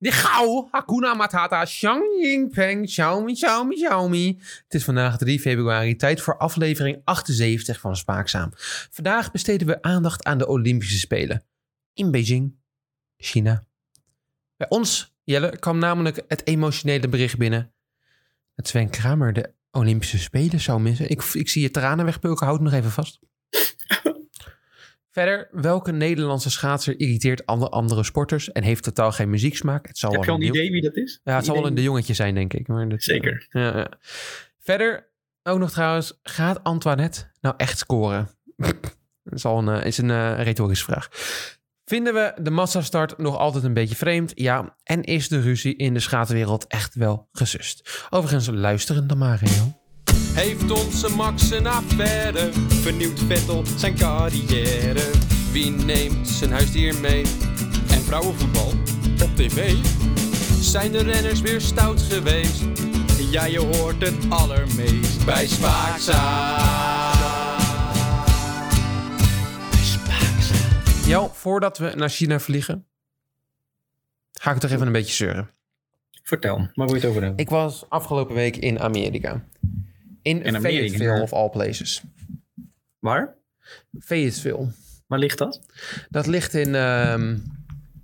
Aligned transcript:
De 0.00 0.12
gauw, 0.12 0.68
Hakuna 0.70 1.14
Matata, 1.14 1.64
Xiang 1.64 2.04
Yingpeng, 2.22 2.86
Xiaomi, 2.86 3.34
Xiaomi, 3.34 3.74
Xiaomi. 3.74 4.36
Het 4.38 4.74
is 4.74 4.84
vandaag 4.84 5.18
3 5.18 5.40
februari, 5.40 5.96
tijd 5.96 6.20
voor 6.20 6.36
aflevering 6.36 7.00
78 7.04 7.80
van 7.80 7.96
Spaakzaam. 7.96 8.50
Vandaag 8.90 9.30
besteden 9.30 9.66
we 9.66 9.82
aandacht 9.82 10.24
aan 10.24 10.38
de 10.38 10.46
Olympische 10.46 10.98
Spelen. 10.98 11.44
In 11.94 12.10
Beijing, 12.10 12.56
China. 13.16 13.66
Bij 14.56 14.68
ons, 14.68 15.14
Jelle, 15.24 15.58
kwam 15.58 15.78
namelijk 15.78 16.22
het 16.28 16.46
emotionele 16.46 17.08
bericht 17.08 17.38
binnen... 17.38 17.72
dat 18.54 18.68
Sven 18.68 18.90
Kramer 18.90 19.32
de 19.32 19.52
Olympische 19.70 20.18
Spelen 20.18 20.60
zou 20.60 20.80
missen. 20.80 21.10
Ik, 21.10 21.22
ik 21.22 21.48
zie 21.48 21.62
je 21.62 21.70
tranen 21.70 22.04
wegpulken, 22.04 22.46
houd 22.46 22.60
nog 22.60 22.72
even 22.72 22.90
vast. 22.90 23.18
Verder, 25.10 25.48
welke 25.50 25.92
Nederlandse 25.92 26.50
schaatser 26.50 27.00
irriteert 27.00 27.46
alle 27.46 27.68
andere 27.68 28.04
sporters 28.04 28.52
en 28.52 28.62
heeft 28.62 28.82
totaal 28.82 29.12
geen 29.12 29.30
muzieksmaak? 29.30 29.86
Het 29.86 29.98
zal 29.98 30.12
Heb 30.12 30.24
je 30.24 30.30
al 30.30 30.36
een 30.36 30.42
idee 30.42 30.70
wie 30.70 30.82
dat 30.82 30.96
is? 30.96 31.20
Ja, 31.24 31.36
het 31.36 31.44
zal 31.44 31.54
wel 31.54 31.66
een 31.66 31.74
de 31.74 31.82
jongetje 31.82 32.14
zijn, 32.14 32.34
denk 32.34 32.54
ik. 32.54 32.68
Maar 32.68 32.88
dat, 32.88 33.02
Zeker. 33.02 33.46
Ja, 33.50 33.76
ja. 33.76 33.88
Verder, 34.60 35.08
ook 35.42 35.58
nog 35.58 35.70
trouwens, 35.70 36.18
gaat 36.22 36.64
Antoinette 36.64 37.30
nou 37.40 37.54
echt 37.56 37.78
scoren? 37.78 38.28
dat 39.24 39.34
is, 39.34 39.44
al 39.44 39.58
een, 39.58 39.80
eh, 39.80 39.86
is 39.86 39.98
een 39.98 40.10
eh, 40.10 40.42
retorische 40.42 40.84
vraag. 40.84 41.08
Vinden 41.84 42.14
we 42.14 42.34
de 42.42 42.50
massastart 42.50 43.18
nog 43.18 43.36
altijd 43.36 43.64
een 43.64 43.74
beetje 43.74 43.96
vreemd? 43.96 44.32
Ja. 44.34 44.76
En 44.82 45.02
is 45.02 45.28
de 45.28 45.40
ruzie 45.40 45.76
in 45.76 45.94
de 45.94 46.00
schaatswereld 46.00 46.66
echt 46.66 46.94
wel 46.94 47.28
gesust? 47.32 48.06
Overigens, 48.10 48.48
luisteren 48.48 49.06
dan 49.06 49.18
maar, 49.18 49.38
Rio. 49.38 49.77
Heeft 50.38 50.70
onze 50.70 51.08
Max 51.08 51.50
een 51.50 51.66
affaire? 51.66 52.52
Vernieuwt 52.68 53.20
Vettel 53.20 53.62
zijn 53.66 53.96
carrière? 53.96 55.10
Wie 55.52 55.70
neemt 55.70 56.28
zijn 56.28 56.50
huisdier 56.50 57.00
mee? 57.00 57.22
En 57.90 58.02
vrouwenvoetbal 58.02 58.68
op 59.22 59.36
tv? 59.36 59.74
Zijn 60.60 60.92
de 60.92 61.02
renners 61.02 61.40
weer 61.40 61.60
stout 61.60 62.00
geweest? 62.02 62.64
Ja, 63.30 63.44
je 63.44 63.58
hoort 63.58 64.02
het 64.02 64.30
allermeest 64.30 65.24
bij 65.24 65.46
Spaakzaam. 65.46 66.66
Jo, 71.06 71.30
voordat 71.32 71.78
we 71.78 71.92
naar 71.96 72.10
China 72.10 72.38
vliegen, 72.38 72.86
ga 74.32 74.50
ik 74.50 74.58
toch 74.58 74.70
even 74.70 74.86
een 74.86 74.92
beetje 74.92 75.14
zeuren. 75.14 75.50
Vertel, 76.22 76.56
waar 76.56 76.86
wil 76.86 76.94
je 76.94 77.00
het 77.00 77.04
over 77.04 77.22
hebben? 77.22 77.38
Ik 77.38 77.50
was 77.50 77.84
afgelopen 77.88 78.34
week 78.34 78.56
in 78.56 78.80
Amerika. 78.80 79.44
In, 80.22 80.42
In 80.42 80.60
Fayetteville, 80.60 81.14
ja. 81.16 81.22
of 81.22 81.32
all 81.32 81.48
places. 81.48 82.02
Waar? 82.98 83.34
Fayetteville. 84.00 84.72
Waar 85.06 85.18
ligt 85.18 85.38
dat? 85.38 85.60
Dat 86.08 86.26
ligt 86.26 86.54
in... 86.54 86.74
ehm, 86.74 87.36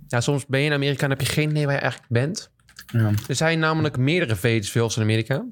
ja, 0.07 0.21
soms 0.21 0.45
ben 0.45 0.59
je 0.59 0.65
in 0.65 0.73
Amerika 0.73 1.03
en 1.03 1.09
heb 1.09 1.21
je 1.21 1.25
geen 1.25 1.49
idee 1.49 1.65
waar 1.65 1.75
je 1.75 1.81
eigenlijk 1.81 2.11
bent. 2.11 2.51
Ja. 2.85 3.11
Er 3.27 3.35
zijn 3.35 3.59
namelijk 3.59 3.97
meerdere 3.97 4.35
Fayetteville's 4.35 4.95
in 4.95 5.01
Amerika. 5.01 5.45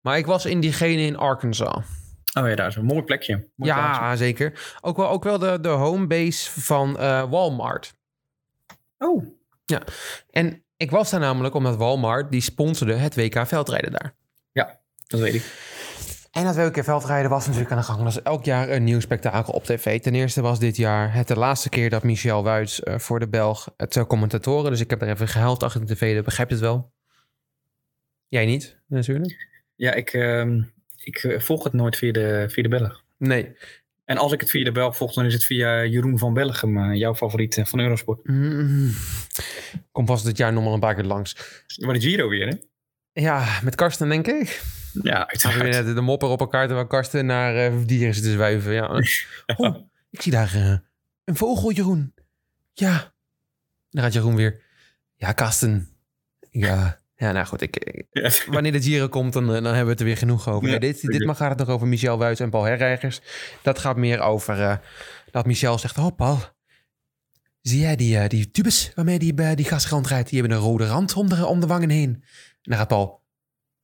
Maar 0.00 0.18
ik 0.18 0.26
was 0.26 0.46
in 0.46 0.60
diegene 0.60 1.02
in 1.02 1.16
Arkansas. 1.16 1.84
Oh 2.34 2.48
ja, 2.48 2.54
daar 2.54 2.66
is 2.66 2.76
een 2.76 2.84
mooi 2.84 3.02
plekje. 3.02 3.48
Mooi 3.54 3.72
ja, 3.72 4.16
zeker. 4.16 4.76
Ook 4.80 4.96
wel, 4.96 5.08
ook 5.08 5.24
wel 5.24 5.38
de, 5.38 5.58
de 5.60 5.68
homebase 5.68 6.60
van 6.60 6.98
eh, 6.98 7.30
Walmart. 7.30 7.94
Oh, 8.98 9.26
En 10.30 10.62
ik 10.76 10.90
was 10.90 11.10
daar 11.10 11.20
namelijk 11.20 11.54
omdat 11.54 11.76
Walmart, 11.76 12.30
die 12.30 12.40
sponsorde 12.40 12.94
het 12.94 13.14
WK 13.14 13.46
veldrijden 13.46 13.90
daar. 13.92 14.14
dat 15.06 15.20
weet 15.20 15.34
ik. 15.34 15.42
En 16.30 16.44
dat 16.44 16.56
WK 16.56 16.84
veldrijden 16.84 17.30
was 17.30 17.46
natuurlijk 17.46 17.72
aan 17.72 17.78
de 17.78 17.84
gang. 17.84 17.98
Dat 17.98 18.08
is 18.08 18.22
elk 18.22 18.44
jaar 18.44 18.68
een 18.68 18.84
nieuw 18.84 19.00
spektakel 19.00 19.52
op 19.52 19.64
tv. 19.64 20.00
Ten 20.00 20.14
eerste 20.14 20.40
was 20.40 20.58
dit 20.58 20.76
jaar 20.76 21.14
het 21.14 21.28
de 21.28 21.38
laatste 21.38 21.68
keer 21.68 21.90
dat 21.90 22.02
Michel 22.02 22.42
Wuits 22.42 22.82
eh, 22.82 22.98
voor 22.98 23.20
de 23.20 23.28
Belg 23.28 23.72
het 23.76 23.92
zou 23.92 24.06
commentatoren. 24.06 24.70
Dus 24.70 24.80
ik 24.80 24.90
heb 24.90 25.02
er 25.02 25.08
even 25.08 25.28
gehuild 25.28 25.62
achter 25.62 25.86
de 25.86 25.94
tv. 25.94 26.14
Dat 26.14 26.24
begrijp 26.24 26.48
je 26.48 26.54
het 26.54 26.64
wel. 26.64 26.92
Jij 28.28 28.46
niet, 28.46 28.80
natuurlijk. 28.86 29.48
Ja, 29.74 29.92
ik, 29.92 30.12
ehm, 30.12 30.62
ik 31.04 31.16
eh, 31.16 31.40
volg 31.40 31.64
het 31.64 31.72
nooit 31.72 31.96
via 31.96 32.12
de, 32.12 32.46
via 32.48 32.62
de 32.62 32.68
Belg. 32.68 33.04
Nee. 33.16 33.56
En 34.04 34.18
als 34.18 34.32
ik 34.32 34.40
het 34.40 34.50
via 34.50 34.64
de 34.64 34.72
Belg 34.72 34.96
volg, 34.96 35.12
dan 35.12 35.24
is 35.24 35.32
het 35.32 35.44
via 35.44 35.84
Jeroen 35.84 36.18
van 36.18 36.34
Bellegem, 36.34 36.78
eh, 36.78 36.98
jouw 36.98 37.14
favoriet 37.14 37.56
eh, 37.56 37.64
van 37.64 37.80
Eurosport. 37.80 38.26
Mm. 38.26 38.90
Kom 39.92 40.06
vast 40.06 40.24
dit 40.24 40.36
jaar 40.36 40.52
nog 40.52 40.64
maar 40.64 40.72
een 40.72 40.80
paar 40.80 40.94
keer 40.94 41.04
langs. 41.04 41.36
Maar 41.76 41.94
de 41.94 42.00
Giro 42.00 42.28
weer, 42.28 42.48
hè? 42.48 42.54
Ja, 43.22 43.60
met 43.62 43.74
Karsten 43.74 44.08
denk 44.08 44.26
ik. 44.26 44.62
Ja, 45.02 45.24
Gaan 45.26 45.52
we 45.52 45.56
weer 45.56 45.64
uiteraard. 45.64 45.86
net 45.86 45.94
de 45.94 46.00
mopper 46.00 46.28
op 46.28 46.40
elkaar 46.40 46.66
terwijl 46.66 46.86
Karsten 46.86 47.26
naar 47.26 47.56
eh, 47.56 47.72
dieren 47.86 48.14
zit 48.14 48.22
te 48.22 48.30
zwijven. 48.30 48.72
Ja. 48.72 48.88
Oh, 49.56 49.76
ik 50.10 50.22
zie 50.22 50.32
daar 50.32 50.54
eh, 50.54 50.76
een 51.24 51.36
vogel, 51.36 51.72
Jeroen. 51.72 52.14
Ja. 52.72 53.12
Dan 53.90 54.02
gaat 54.02 54.12
Jeroen 54.12 54.36
weer. 54.36 54.62
Ja, 55.14 55.32
Karsten. 55.32 55.88
Ja. 56.50 56.98
Ja, 57.16 57.32
nou 57.32 57.46
goed. 57.46 57.60
Ik, 57.60 58.04
wanneer 58.46 58.72
de 58.72 58.82
Giro 58.82 59.08
komt, 59.08 59.32
dan, 59.32 59.44
eh, 59.44 59.52
dan 59.52 59.64
hebben 59.64 59.84
we 59.84 59.90
het 59.90 60.00
er 60.00 60.06
weer 60.06 60.16
genoeg 60.16 60.48
over. 60.48 60.64
Ja, 60.68 60.78
Nee, 60.78 60.92
dit, 60.92 61.02
dit 61.02 61.24
mag 61.24 61.36
gaat 61.36 61.48
het 61.48 61.58
nog 61.58 61.68
over 61.68 61.86
Michel 61.86 62.18
Wuits 62.18 62.40
en 62.40 62.50
Paul 62.50 62.64
Herreigers. 62.64 63.20
Dat 63.62 63.78
gaat 63.78 63.96
meer 63.96 64.20
over 64.20 64.80
dat 65.30 65.46
Michel 65.46 65.78
zegt... 65.78 65.98
Oh, 65.98 66.16
Paul, 66.16 66.38
zie 67.60 67.80
jij 67.80 67.96
die, 67.96 68.18
eh, 68.18 68.28
die 68.28 68.50
tubes 68.50 68.92
waarmee 68.94 69.18
die, 69.18 69.34
bij 69.34 69.54
die 69.54 69.64
gaskrant 69.64 70.06
rijdt? 70.06 70.28
Die 70.30 70.38
hebben 70.40 70.58
een 70.58 70.64
rode 70.64 70.86
rand 70.86 71.14
om 71.14 71.28
de, 71.28 71.46
om 71.46 71.60
de 71.60 71.66
wangen 71.66 71.90
heen. 71.90 72.12
En 72.12 72.22
dan 72.60 72.76
gaat 72.78 72.88
Paul... 72.88 73.22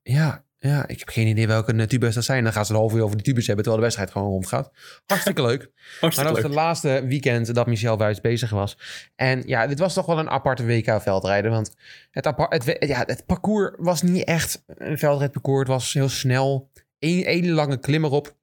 Ja, 0.03 0.45
ja, 0.67 0.89
ik 0.89 0.99
heb 0.99 1.09
geen 1.09 1.27
idee 1.27 1.47
welke 1.47 1.73
eh, 1.73 1.87
tubes 1.87 2.15
dat 2.15 2.25
zijn. 2.25 2.45
Dan 2.45 2.53
gaan 2.53 2.67
ze 2.67 2.73
een 2.73 2.79
half 2.79 2.95
uur 2.95 3.03
over 3.03 3.17
die 3.17 3.25
tubes 3.25 3.47
hebben... 3.47 3.65
terwijl 3.65 3.77
de 3.77 3.89
wedstrijd 3.89 4.11
gewoon 4.11 4.33
rondgaat. 4.33 4.71
Hartstikke 5.07 5.43
leuk. 5.43 5.61
Maar 5.77 5.97
Hartstikke 6.01 6.33
dat 6.33 6.43
was 6.43 6.51
het 6.51 6.61
laatste 6.61 7.05
weekend 7.07 7.55
dat 7.55 7.67
Michel 7.67 7.99
Wuits 7.99 8.21
bezig 8.21 8.51
was. 8.51 8.79
En 9.15 9.43
ja, 9.47 9.67
dit 9.67 9.79
was 9.79 9.95
toch 9.95 10.07
wel 10.07 10.19
een 10.19 10.31
aparte 10.31 10.65
WK-veldrijden. 10.65 11.51
Want 11.51 11.75
het, 12.11 12.33
het, 12.37 12.77
ja, 12.79 13.03
het 13.07 13.27
parcours 13.27 13.75
was 13.79 14.03
niet 14.03 14.25
echt 14.25 14.63
een 14.67 14.99
veldrijdparcours. 14.99 15.59
Het 15.59 15.69
was 15.69 15.93
heel 15.93 16.09
snel. 16.09 16.71
Eén 16.99 17.25
één 17.25 17.51
lange 17.51 17.79
klim 17.79 18.05
erop. 18.05 18.37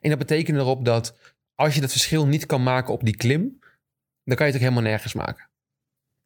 En 0.00 0.08
dat 0.08 0.18
betekende 0.18 0.60
erop 0.60 0.84
dat 0.84 1.16
als 1.54 1.74
je 1.74 1.80
dat 1.80 1.90
verschil 1.90 2.26
niet 2.26 2.46
kan 2.46 2.62
maken 2.62 2.92
op 2.92 3.04
die 3.04 3.16
klim... 3.16 3.58
dan 4.24 4.36
kan 4.36 4.46
je 4.46 4.52
het 4.52 4.62
ook 4.62 4.68
helemaal 4.68 4.90
nergens 4.90 5.12
maken. 5.14 5.49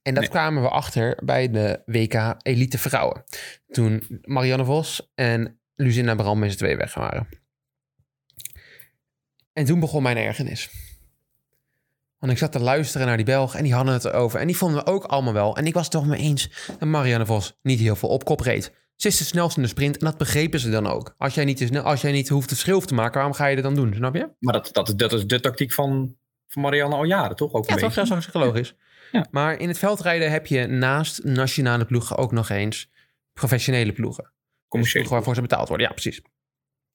En 0.05 0.15
dat 0.15 0.23
Nee. 0.23 0.33
kwamen 0.33 0.63
we 0.63 0.69
achter 0.69 1.19
bij 1.25 1.51
de 1.51 1.83
WK 1.87 2.35
Elite 2.43 2.79
Vrouwen. 2.79 3.25
Toen 3.69 4.21
Marianne 4.23 4.65
Vos 4.65 5.11
en 5.15 5.59
Lucinda 5.75 6.15
Bram 6.15 6.39
met 6.39 6.51
z'n 6.53 6.57
twee 6.59 6.77
weg 6.77 6.95
waren. 6.95 7.29
En 9.53 9.65
toen 9.65 9.81
begon 9.81 10.03
mijn 10.03 10.17
ergernis. 10.17 10.71
Want 12.19 12.33
ik 12.33 12.39
zat 12.39 12.53
te 12.53 12.61
luisteren 12.61 13.07
naar 13.07 13.17
die 13.17 13.27
Belg 13.27 13.55
en 13.55 13.63
die 13.63 13.75
hadden 13.75 13.95
het 13.95 14.05
erover. 14.05 14.41
En 14.41 14.47
die 14.47 14.57
vonden 14.57 14.85
we 14.85 14.91
ook 14.91 15.05
allemaal 15.05 15.33
wel. 15.33 15.57
En 15.57 15.67
ik 15.67 15.75
was 15.75 15.83
het 15.83 15.93
toch 15.93 16.07
mee 16.07 16.21
eens 16.21 16.69
dat 16.79 16.89
Marianne 16.89 17.27
Vos 17.27 17.59
niet 17.63 17.81
heel 17.81 17.97
veel 17.97 18.09
op 18.09 18.25
kop 18.25 18.41
reed. 18.41 18.73
Ze 18.97 19.09
is 19.09 19.17
de 19.17 19.25
snelste 19.25 19.57
in 19.57 19.63
de 19.63 19.69
sprint 19.69 19.99
en 19.99 20.05
dat 20.07 20.19
begrepen 20.19 20.61
ze 20.61 20.71
dan 20.71 20.87
ook. 20.87 21.15
Als 21.19 21.35
jij 21.35 21.45
niet, 21.45 21.57
te 21.57 21.67
snel, 21.67 21.83
als 21.83 22.01
jij 22.01 22.13
niet 22.13 22.29
hoeft 22.29 22.51
het 22.51 22.59
verschil 22.59 22.81
te 22.81 22.95
maken, 22.95 23.15
waarom 23.15 23.33
ga 23.33 23.47
je 23.47 23.55
dat 23.55 23.65
dan 23.65 23.75
doen? 23.75 23.95
Snap 23.95 24.15
je? 24.15 24.29
Maar 24.39 24.53
dat, 24.53 24.69
dat, 24.73 24.93
dat 24.97 25.13
is 25.13 25.27
de 25.27 25.41
tactiek 25.41 25.73
van, 25.73 26.17
van 26.49 26.63
Marianne 26.63 26.97
al 26.97 27.05
jaren, 27.05 27.37
toch? 27.37 27.53
Ook 27.53 27.69
Ja, 27.69 27.77
toch? 27.77 27.95
beetje. 27.95 28.15
Dat 28.15 28.19
is 28.27 28.33
logisch. 28.33 28.69
Ja. 28.69 28.83
Maar 29.31 29.59
in 29.59 29.69
het 29.69 29.79
veldrijden 29.79 30.31
heb 30.31 30.47
je 30.47 30.67
naast 30.67 31.25
nationale 31.25 31.85
ploegen 31.85 32.17
ook 32.17 32.33
nog 32.33 32.49
eens 32.49 32.91
professionele 33.33 33.93
ploegen. 33.93 34.33
Commerciële 34.69 35.05
Dus 35.05 35.13
waarvoor 35.13 35.35
ze 35.35 35.41
betaald 35.41 35.69
worden, 35.69 35.87
ja, 35.87 35.93
precies. 35.93 36.21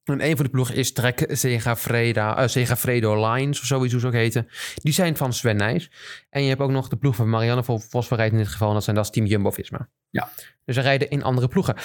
En 0.04 0.26
een 0.26 0.36
van 0.36 0.46
de 0.46 0.52
ploegen 0.52 0.76
is 0.76 0.94
Trek 0.94 1.26
Segafreda, 1.28 2.38
eh, 2.38 2.48
Segafredo 2.48 3.32
Lines, 3.34 3.60
of 3.60 3.66
zoiets 3.66 3.92
hoe 3.92 4.02
ze 4.02 4.08
ook 4.08 4.14
heten. 4.14 4.48
Die 4.76 4.94
zijn 4.94 5.18
van 5.18 5.34
Sven 5.34 5.56
Nijs. 5.56 5.92
En 6.30 6.42
je 6.44 6.50
hebt 6.50 6.62
ook 6.62 6.70
nog 6.70 6.88
de 6.88 6.96
ploeg 6.98 7.16
van 7.16 7.30
Marianne 7.30 7.64
Vos 7.64 8.08
van 8.08 8.18
rijdt 8.18 8.32
in 8.34 8.40
dit 8.40 8.48
geval. 8.48 8.68
En 8.68 8.74
dat, 8.74 8.84
zijn, 8.84 8.96
dat 8.96 9.06
is 9.06 9.12
Team 9.12 9.26
Jumbo-Visma. 9.26 9.90
Ja. 10.10 10.30
Dus 10.66 10.76
ze 10.76 10.82
rijden 10.82 11.10
in 11.10 11.24
andere 11.24 11.48
ploegen. 11.48 11.76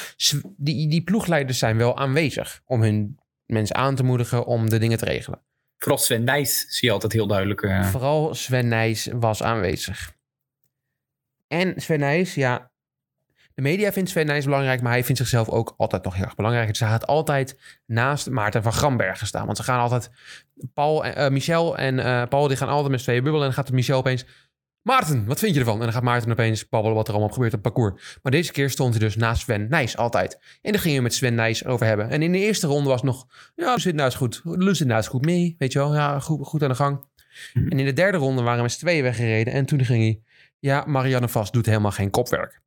Die, 0.56 0.88
die 0.88 1.02
ploegleiders 1.02 1.58
zijn 1.58 1.76
wel 1.76 1.98
aanwezig 1.98 2.60
om 2.64 2.82
hun 2.82 3.18
mensen 3.46 3.76
aan 3.76 3.94
te 3.94 4.02
moedigen 4.02 4.46
om 4.46 4.70
de 4.70 4.78
dingen 4.78 4.98
te 4.98 5.04
regelen. 5.04 5.40
Vooral 5.76 5.98
Sven 5.98 6.24
Nijs 6.24 6.66
zie 6.68 6.88
je 6.88 6.94
altijd 6.94 7.12
heel 7.12 7.26
duidelijk. 7.26 7.62
eh, 7.62 7.84
Vooral 7.84 8.34
Sven 8.34 8.68
Nijs 8.68 9.08
was 9.12 9.42
aanwezig. 9.42 10.13
En 11.60 11.72
Sven 11.76 11.98
Nijs, 11.98 12.34
ja... 12.34 12.72
De 13.54 13.62
media 13.62 13.92
vindt 13.92 14.10
Sven 14.10 14.26
Nijs 14.26 14.44
belangrijk, 14.44 14.82
maar 14.82 14.92
hij 14.92 15.04
vindt 15.04 15.20
zichzelf 15.20 15.48
ook 15.48 15.74
altijd 15.76 16.04
nog 16.04 16.14
heel 16.14 16.24
erg 16.24 16.34
belangrijk. 16.34 16.68
Dus 16.68 16.80
hij 16.80 16.88
gaat 16.88 17.06
altijd 17.06 17.58
naast 17.86 18.30
Maarten 18.30 18.62
van 18.62 18.72
Grambergen 18.72 19.26
staan. 19.26 19.46
Want 19.46 19.56
ze 19.56 19.62
gaan 19.62 19.80
altijd... 19.80 20.10
Paul, 20.72 21.04
en- 21.04 21.16
eh, 21.16 21.30
Michel 21.30 21.76
en 21.76 21.98
eh, 21.98 22.22
Paul 22.28 22.48
die 22.48 22.56
gaan 22.56 22.68
altijd 22.68 22.90
met 22.90 22.98
z'n 22.98 23.04
tweeën 23.04 23.22
bubbelen. 23.22 23.48
En 23.48 23.54
dan 23.54 23.64
gaat 23.64 23.74
Michel 23.74 23.98
opeens... 23.98 24.24
Maarten, 24.82 25.26
wat 25.26 25.38
vind 25.38 25.54
je 25.54 25.60
ervan? 25.60 25.76
En 25.78 25.82
dan 25.82 25.92
gaat 25.92 26.02
Maarten 26.02 26.30
opeens 26.30 26.68
babbelen 26.68 26.96
wat 26.96 27.06
er 27.08 27.14
allemaal 27.14 27.32
gebeurt 27.32 27.54
op 27.54 27.64
het 27.64 27.74
parcours. 27.74 28.18
Maar 28.22 28.32
deze 28.32 28.52
keer 28.52 28.70
stond 28.70 28.94
hij 28.94 29.04
dus 29.04 29.16
naast 29.16 29.42
Sven 29.42 29.66
Nijs 29.68 29.96
altijd. 29.96 30.38
En 30.62 30.72
daar 30.72 30.80
ging 30.80 30.94
je 30.94 31.02
met 31.02 31.14
Sven 31.14 31.34
Nijs 31.34 31.64
over 31.64 31.86
hebben. 31.86 32.10
En 32.10 32.22
in 32.22 32.32
de 32.32 32.38
eerste 32.38 32.66
ronde 32.66 32.88
was 32.88 33.02
nog... 33.02 33.26
Ja, 33.54 33.72
Lucinda 33.74 34.06
is 34.06 34.14
goed. 34.14 34.40
Lucinda 34.44 34.98
is 34.98 35.06
goed 35.08 35.24
mee. 35.24 35.54
Weet 35.58 35.72
je 35.72 35.78
wel, 35.78 35.94
ja, 35.94 36.20
goed, 36.20 36.46
goed 36.46 36.62
aan 36.62 36.68
de 36.68 36.74
gang. 36.74 37.04
Mhm. 37.54 37.68
En 37.68 37.78
in 37.78 37.84
de 37.84 37.92
derde 37.92 38.18
ronde 38.18 38.42
waren 38.42 38.56
we 38.56 38.62
met 38.62 38.72
z'n 38.72 38.78
tweeën 38.78 39.02
weggereden. 39.02 39.52
En 39.52 39.66
toen 39.66 39.84
ging 39.84 40.02
hij... 40.02 40.22
Ja, 40.64 40.84
Marianne 40.86 41.28
Vos 41.28 41.50
doet 41.50 41.66
helemaal 41.66 41.90
geen 41.90 42.10
kopwerk. 42.10 42.60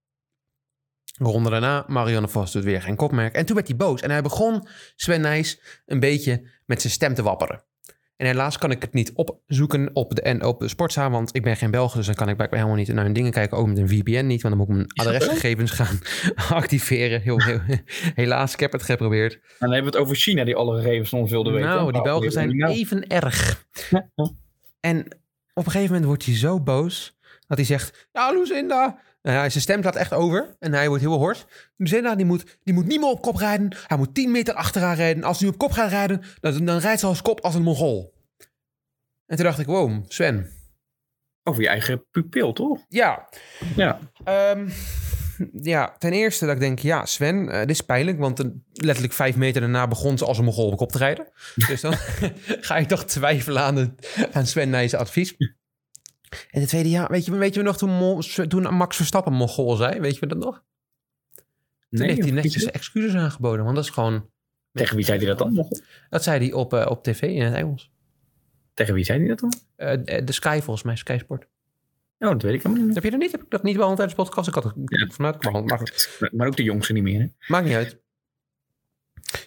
Ronde 1.15 1.49
daarna, 1.49 1.85
Marianne 1.87 2.27
Vos 2.27 2.51
doet 2.51 2.63
weer 2.63 2.81
geen 2.81 2.95
kopmerk. 2.95 3.35
En 3.35 3.45
toen 3.45 3.55
werd 3.55 3.67
hij 3.67 3.77
boos. 3.77 4.01
En 4.01 4.11
hij 4.11 4.21
begon, 4.21 4.67
Sven 4.95 5.21
Nijs, 5.21 5.61
een 5.85 5.99
beetje 5.99 6.49
met 6.65 6.81
zijn 6.81 6.93
stem 6.93 7.13
te 7.13 7.23
wapperen. 7.23 7.63
En 8.15 8.25
helaas 8.25 8.57
kan 8.57 8.71
ik 8.71 8.81
het 8.81 8.93
niet 8.93 9.11
opzoeken 9.13 9.89
op 9.93 10.15
de, 10.15 10.21
en 10.21 10.43
op 10.43 10.59
de 10.59 11.09
want 11.09 11.35
ik 11.35 11.43
ben 11.43 11.57
geen 11.57 11.71
Belg, 11.71 11.93
dus 11.93 12.05
dan 12.05 12.15
kan 12.15 12.29
ik 12.29 12.39
helemaal 12.39 12.75
niet 12.75 12.87
naar 12.87 13.03
hun 13.03 13.13
dingen 13.13 13.31
kijken. 13.31 13.57
Ook 13.57 13.67
met 13.67 13.77
een 13.77 13.89
VPN 13.89 14.25
niet, 14.25 14.41
want 14.41 14.57
dan 14.57 14.67
moet 14.67 14.67
ik 14.67 14.75
mijn 14.75 15.07
adresgegevens 15.07 15.71
gaan 15.71 15.99
activeren. 16.63 17.21
Heel, 17.21 17.41
heel, 17.41 17.59
helaas, 18.15 18.53
ik 18.53 18.59
heb 18.59 18.71
het 18.71 18.83
geprobeerd. 18.83 19.33
En 19.33 19.39
dan 19.59 19.71
hebben 19.71 19.91
we 19.91 19.97
het 19.97 20.07
over 20.07 20.15
China 20.15 20.43
die 20.43 20.55
alle 20.55 20.81
gegevens 20.81 21.09
van 21.09 21.19
ons 21.19 21.31
wilde 21.31 21.51
weten. 21.51 21.69
Nou, 21.69 21.91
die 21.91 22.01
Belgen 22.01 22.31
zijn 22.31 22.65
even 22.65 23.07
erg. 23.07 23.65
En 24.79 24.99
op 25.53 25.65
een 25.65 25.71
gegeven 25.71 25.85
moment 25.85 26.05
wordt 26.05 26.25
hij 26.25 26.35
zo 26.35 26.61
boos 26.61 27.16
dat 27.47 27.57
hij 27.57 27.65
zegt: 27.65 28.07
Ja, 28.11 28.31
Lucinda. 28.31 28.99
En 29.21 29.33
hij, 29.33 29.49
zijn 29.49 29.63
stem 29.63 29.81
gaat 29.83 29.95
echt 29.95 30.13
over 30.13 30.55
en 30.59 30.73
hij 30.73 30.87
wordt 30.87 31.03
heel 31.03 31.19
hard. 31.19 31.45
Lucinda 31.77 32.15
die 32.15 32.25
moet, 32.25 32.57
die 32.63 32.73
moet 32.73 32.85
niet 32.85 32.99
meer 32.99 33.09
op 33.09 33.21
kop 33.21 33.35
rijden. 33.35 33.75
Hij 33.87 33.97
moet 33.97 34.13
10 34.13 34.31
meter 34.31 34.53
achteraan 34.53 34.95
rijden. 34.95 35.23
Als 35.23 35.39
hij 35.39 35.49
op 35.49 35.57
kop 35.57 35.71
gaat 35.71 35.89
rijden, 35.89 36.21
dan, 36.39 36.65
dan 36.65 36.77
rijdt 36.77 36.99
ze 36.99 37.05
als 37.05 37.21
kop 37.21 37.39
als 37.41 37.55
een 37.55 37.61
Mongool. 37.61 38.13
En 39.25 39.35
toen 39.35 39.45
dacht 39.45 39.59
ik: 39.59 39.65
Wow, 39.65 40.03
Sven. 40.07 40.51
Over 41.43 41.61
je 41.61 41.67
eigen 41.67 42.05
pupil, 42.11 42.53
toch? 42.53 42.85
Ja, 42.89 43.29
Ja. 43.75 43.99
Ehm, 44.23 44.69
ja, 45.51 45.95
ten 45.97 46.11
eerste 46.13 46.45
dat 46.45 46.53
ik 46.55 46.59
denk, 46.61 46.79
ja, 46.79 47.05
Sven, 47.05 47.49
eh, 47.49 47.59
dit 47.59 47.69
is 47.69 47.81
pijnlijk, 47.81 48.19
want 48.19 48.39
een- 48.39 48.65
letterlijk 48.73 49.13
vijf 49.13 49.35
meter 49.35 49.61
daarna 49.61 49.87
begon 49.87 50.17
ze 50.17 50.25
als 50.25 50.37
een 50.37 50.43
mogol 50.45 50.71
op 50.71 50.77
kop 50.77 50.91
te 50.91 50.97
rijden. 50.97 51.29
Dus 51.67 51.81
dan 51.81 51.93
ga 52.67 52.77
ik 52.77 52.87
toch 52.87 53.05
twijfelen 53.05 53.61
aan, 53.61 53.75
de, 53.75 53.93
aan 54.31 54.45
Sven 54.47 54.69
Nijs 54.69 54.93
advies. 54.93 55.35
En 56.49 56.61
de 56.61 56.67
tweede, 56.67 56.89
ja, 56.89 57.07
weet 57.07 57.25
je, 57.25 57.35
weet 57.35 57.53
je 57.53 57.61
nog 57.61 57.77
toen, 57.77 58.73
Max 58.75 58.95
Verstappen 58.95 59.33
mogol 59.33 59.75
zei? 59.75 59.99
Weet 59.99 60.17
je 60.17 60.27
dat 60.27 60.37
nog? 60.37 60.63
Toen 61.89 62.01
heeft 62.07 62.21
hij 62.23 62.31
netjes 62.31 62.65
excuses 62.65 63.13
aangeboden, 63.13 63.63
want 63.63 63.75
dat 63.75 63.83
is 63.85 63.89
gewoon... 63.91 64.29
Tegen 64.73 64.95
wie 64.95 65.05
zei 65.05 65.17
hij 65.17 65.27
dat 65.27 65.37
dan? 65.37 65.69
Dat 66.09 66.23
zei 66.23 66.39
hij 66.39 66.53
op, 66.53 66.73
eh, 66.73 66.85
op 66.89 67.03
tv 67.03 67.21
in 67.21 67.41
het 67.41 67.53
Engels. 67.53 67.91
Tegen 68.73 68.93
wie 68.93 69.03
zei 69.03 69.19
hij 69.19 69.27
dat 69.27 69.39
dan? 69.39 69.53
Eh, 69.75 70.25
de 70.25 70.31
Sky 70.31 70.59
volgens 70.61 70.85
mij, 70.85 70.95
Sky 70.95 71.17
Sport. 71.19 71.47
Oh, 72.19 72.29
dat 72.29 72.41
weet 72.41 72.53
ik 72.53 72.63
helemaal 72.63 72.85
niet. 72.85 72.95
Heb 72.95 73.03
je 73.03 73.09
dat 73.11 73.19
niet? 73.19 73.31
Heb 73.31 73.43
ik 73.43 73.49
dat 73.49 73.63
niet 73.63 73.75
wel 73.75 73.87
tijdens 73.87 74.15
de 74.15 74.23
podcast? 74.23 74.47
Ik 74.47 74.53
had 74.53 74.63
het 74.63 74.73
Ja. 74.85 75.07
vanuit 75.09 75.39
behandeld. 75.39 75.79
Maar. 76.19 76.29
Maar, 76.33 76.47
ook 76.47 76.55
de 76.55 76.63
jongste 76.63 76.93
niet 76.93 77.03
meer, 77.03 77.19
hè? 77.19 77.27
Maakt 77.47 77.65
niet 77.65 77.75
uit. 77.75 77.99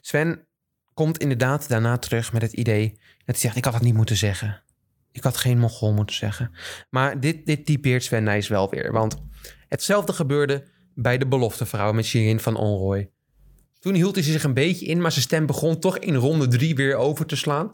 Sven 0.01 0.47
komt 0.95 1.19
inderdaad 1.19 1.69
daarna 1.69 1.99
terug 1.99 2.33
met 2.33 2.43
het 2.43 2.53
idee 2.53 2.91
dat 2.93 3.01
hij 3.25 3.35
zegt: 3.39 3.57
Ik 3.57 3.65
had 3.65 3.75
het 3.75 3.83
niet 3.83 3.95
moeten 3.95 4.17
zeggen. 4.17 4.63
Ik 5.13 5.23
had 5.23 5.37
geen 5.37 5.59
Mongool 5.59 5.93
moeten 5.93 6.17
zeggen. 6.17 6.51
Maar 6.91 7.21
dit, 7.21 7.47
dit 7.47 7.67
typeert 7.67 8.05
Sven 8.05 8.23
Nijs 8.23 8.49
wel 8.49 8.71
weer. 8.71 8.93
Want 8.93 9.17
hetzelfde 9.69 10.13
gebeurde 10.13 10.65
bij 10.95 11.19
de 11.19 11.27
beloftevrouw 11.27 11.93
met 11.93 12.05
Shirin 12.05 12.41
van 12.41 12.57
Onroy. 12.57 13.11
Toen 13.79 13.95
hield 13.95 14.15
hij 14.15 14.25
zich 14.25 14.45
een 14.45 14.55
beetje 14.55 14.87
in, 14.87 15.01
maar 15.01 15.13
zijn 15.13 15.25
stem 15.25 15.47
begon 15.47 15.79
toch 15.79 15.99
in 15.99 16.15
ronde 16.15 16.49
drie 16.49 16.75
weer 16.75 16.97
over 16.97 17.27
te 17.27 17.37
slaan. 17.37 17.73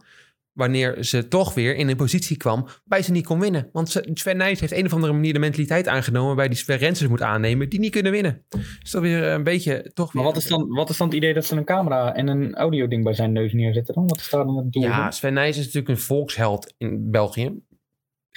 Wanneer 0.57 1.03
ze 1.03 1.27
toch 1.27 1.53
weer 1.53 1.75
in 1.75 1.89
een 1.89 1.95
positie 1.95 2.37
kwam 2.37 2.61
waarbij 2.63 3.01
ze 3.01 3.11
niet 3.11 3.25
kon 3.25 3.39
winnen. 3.39 3.69
Want 3.71 4.01
Sven 4.13 4.37
Nijs 4.37 4.59
heeft 4.59 4.71
een 4.73 4.85
of 4.85 4.93
andere 4.93 5.13
manier 5.13 5.33
de 5.33 5.39
mentaliteit 5.39 5.87
aangenomen... 5.87 6.27
waarbij 6.27 6.47
die 6.47 6.57
Sven 6.57 6.77
Rensers 6.77 7.09
moet 7.09 7.21
aannemen 7.21 7.69
die 7.69 7.79
niet 7.79 7.91
kunnen 7.91 8.11
winnen. 8.11 8.45
Dus 8.79 8.91
dat 8.91 9.01
weer 9.01 9.23
een 9.23 9.43
beetje 9.43 9.91
toch 9.93 10.13
Maar 10.13 10.23
wat 10.23 10.37
is, 10.37 10.47
dan, 10.47 10.67
wat 10.67 10.89
is 10.89 10.97
dan 10.97 11.07
het 11.07 11.15
idee 11.15 11.33
dat 11.33 11.45
ze 11.45 11.55
een 11.55 11.65
camera 11.65 12.15
en 12.15 12.27
een 12.27 12.55
audio-ding 12.55 13.03
bij 13.03 13.13
zijn 13.13 13.31
neus 13.31 13.53
neerzetten 13.53 13.93
dan? 13.93 14.07
Wat 14.07 14.17
is 14.17 14.29
daar 14.29 14.45
dan 14.45 14.57
het 14.57 14.71
doel 14.71 14.83
Ja? 14.83 15.11
Sven 15.11 15.33
Nijs 15.33 15.57
is 15.57 15.65
natuurlijk 15.65 15.89
een 15.89 15.97
volksheld 15.97 16.73
in 16.77 17.11
België. 17.11 17.61